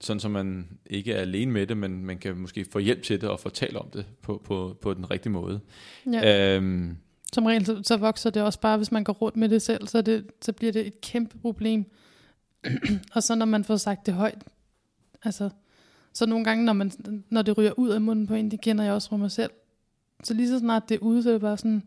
[0.00, 3.20] sådan, så man ikke er alene med det, men man kan måske få hjælp til
[3.20, 5.60] det og fortælle om det på, på, på den rigtige måde.
[6.12, 6.56] Ja.
[6.56, 6.96] Øhm,
[7.32, 9.86] Som regel, så, så vokser det også bare, hvis man går rundt med det selv,
[9.86, 11.84] så, det, så bliver det et kæmpe problem.
[13.14, 14.44] og så når man får sagt det højt,
[15.22, 15.50] altså,
[16.12, 16.92] så nogle gange, når, man,
[17.30, 19.50] når det ryger ud af munden på en, det kender jeg også fra mig selv,
[20.24, 21.82] så lige så snart det er ude, så er det bare sådan,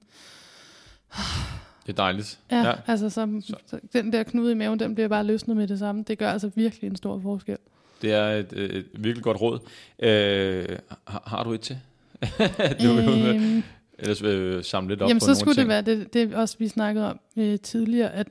[1.86, 2.40] det er dejligt.
[2.52, 2.74] ja, ja.
[2.88, 3.80] altså, så, Så.
[3.94, 6.04] den der knude i maven, den bliver bare løsnet med det samme.
[6.08, 7.58] Det gør altså virkelig en stor forskel.
[8.02, 9.60] Det er et, et virkelig godt råd.
[10.00, 11.80] Øh, har, har du et til?
[12.84, 13.64] du, øh, Øhm,
[14.00, 15.62] ellers jeg samle lidt op Jamen, på så skulle ting.
[15.62, 18.28] det være det, det også, vi snakkede om øh, tidligere, at,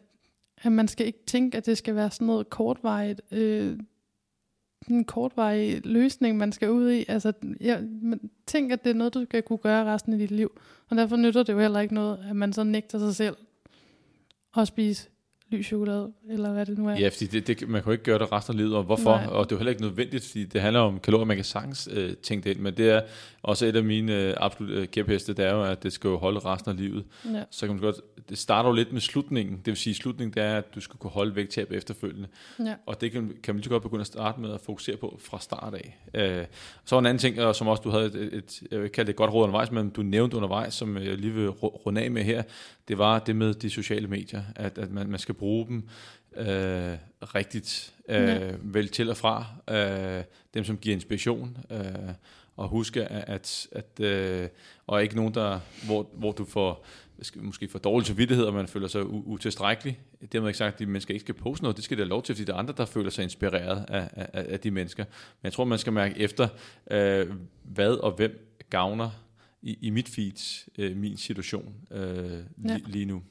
[0.63, 3.79] at man skal ikke tænke, at det skal være sådan noget kortvarigt, øh,
[4.91, 7.05] en kortvarig løsning, man skal ud i.
[7.09, 10.31] Altså, jeg, man, tænk, at det er noget, du skal kunne gøre resten af dit
[10.31, 10.61] liv.
[10.89, 13.37] Og derfor nytter det jo heller ikke noget, at man så nægter sig selv
[14.57, 15.09] at spise
[15.53, 16.99] lys chokolade, eller hvad det nu er.
[16.99, 19.17] Ja, fordi det, det, man kan jo ikke gøre det resten af livet, og hvorfor?
[19.17, 19.27] Nej.
[19.27, 21.89] Og det er jo heller ikke nødvendigt, fordi det handler om kalorier, man kan sagtens
[21.93, 23.01] øh, tænke det ind, men det er
[23.43, 26.17] også et af mine øh, absolut øh, kæpheste, det er jo, at det skal jo
[26.17, 27.05] holde resten af livet.
[27.25, 27.43] Ja.
[27.51, 27.97] Så kan man godt,
[28.29, 30.99] det starter jo lidt med slutningen, det vil sige, slutningen det er, at du skal
[30.99, 32.75] kunne holde vægttab efterfølgende, Ja.
[32.87, 35.19] og det kan, kan man lige så godt begynde at starte med at fokusere på
[35.25, 35.99] fra start af.
[36.15, 36.47] Øh,
[36.85, 39.07] så en anden ting, og som også du havde et, et, jeg vil ikke kalde
[39.07, 41.55] det et godt råd undervejs, men du nævnte undervejs, som jeg lige vil ru-
[41.87, 42.43] runde af med her,
[42.89, 45.89] det var det med de sociale medier, at, at man, man skal bruge dem
[46.37, 46.47] øh,
[47.23, 48.51] rigtigt, øh, Ja.
[48.63, 51.79] vel til og fra, øh, dem som giver inspiration, øh,
[52.57, 54.49] og huske at, at, at øh,
[54.87, 56.85] og ikke nogen der, hvor, hvor du får
[57.37, 60.01] måske får dårlig samvittighed, og man føler sig u- utilstrækkelig.
[60.33, 61.77] Dermed ikke sagt, at de mennesker ikke skal poste noget.
[61.77, 64.09] Det skal de have lov til, fordi der er andre, der føler sig inspireret af,
[64.13, 65.05] af, af de mennesker.
[65.05, 66.49] Men jeg tror, man skal mærke efter,
[66.91, 67.27] øh,
[67.63, 69.11] hvad og hvem gavner
[69.63, 72.03] i, i mit feed, øh, min situation øh,
[72.69, 72.77] Ja.
[72.77, 73.23] li, lige nu.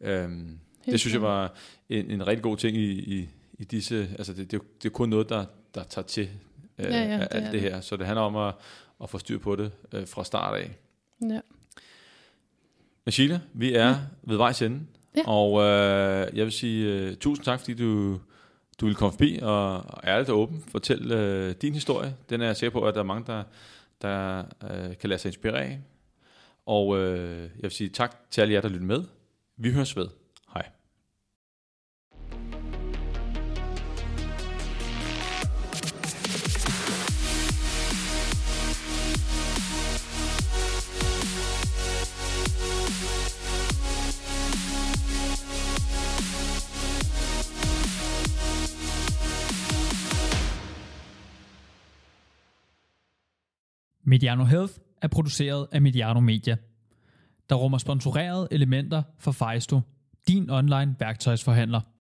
[0.00, 1.54] Øhm, det synes jeg var
[1.88, 4.92] en, en rigtig god ting i, i, i disse, altså det, det, er det er
[4.92, 6.28] kun noget, der, der tager til
[6.78, 7.60] øh, Ja, ja, det alt det det.
[7.60, 7.80] her.
[7.80, 8.54] Så det handler om at,
[9.02, 10.76] at få styr på det øh, fra start af.
[11.30, 11.40] Ja.
[13.08, 13.96] Men Sheila, vi er Ja.
[14.22, 14.80] ved vejs ende,
[15.16, 15.22] Ja.
[15.26, 18.12] og øh, jeg vil sige uh, tusind tak, fordi du,
[18.80, 22.14] du vil komme forbi og, og ærligt og åben fortælle øh, din historie.
[22.30, 23.42] Den er jeg sikker på, at der er mange, der,
[24.02, 25.80] der øh, kan lade sig inspirere af.
[26.66, 29.02] Og øh, jeg vil sige tak til alle jer, der lytter med.
[29.56, 30.08] Vi høres ved.
[54.08, 56.56] Mediano Health er produceret af Mediano Media,
[57.50, 59.80] der rummer sponsorerede elementer for Fejsto,
[60.28, 61.80] din online værktøjsforhandler.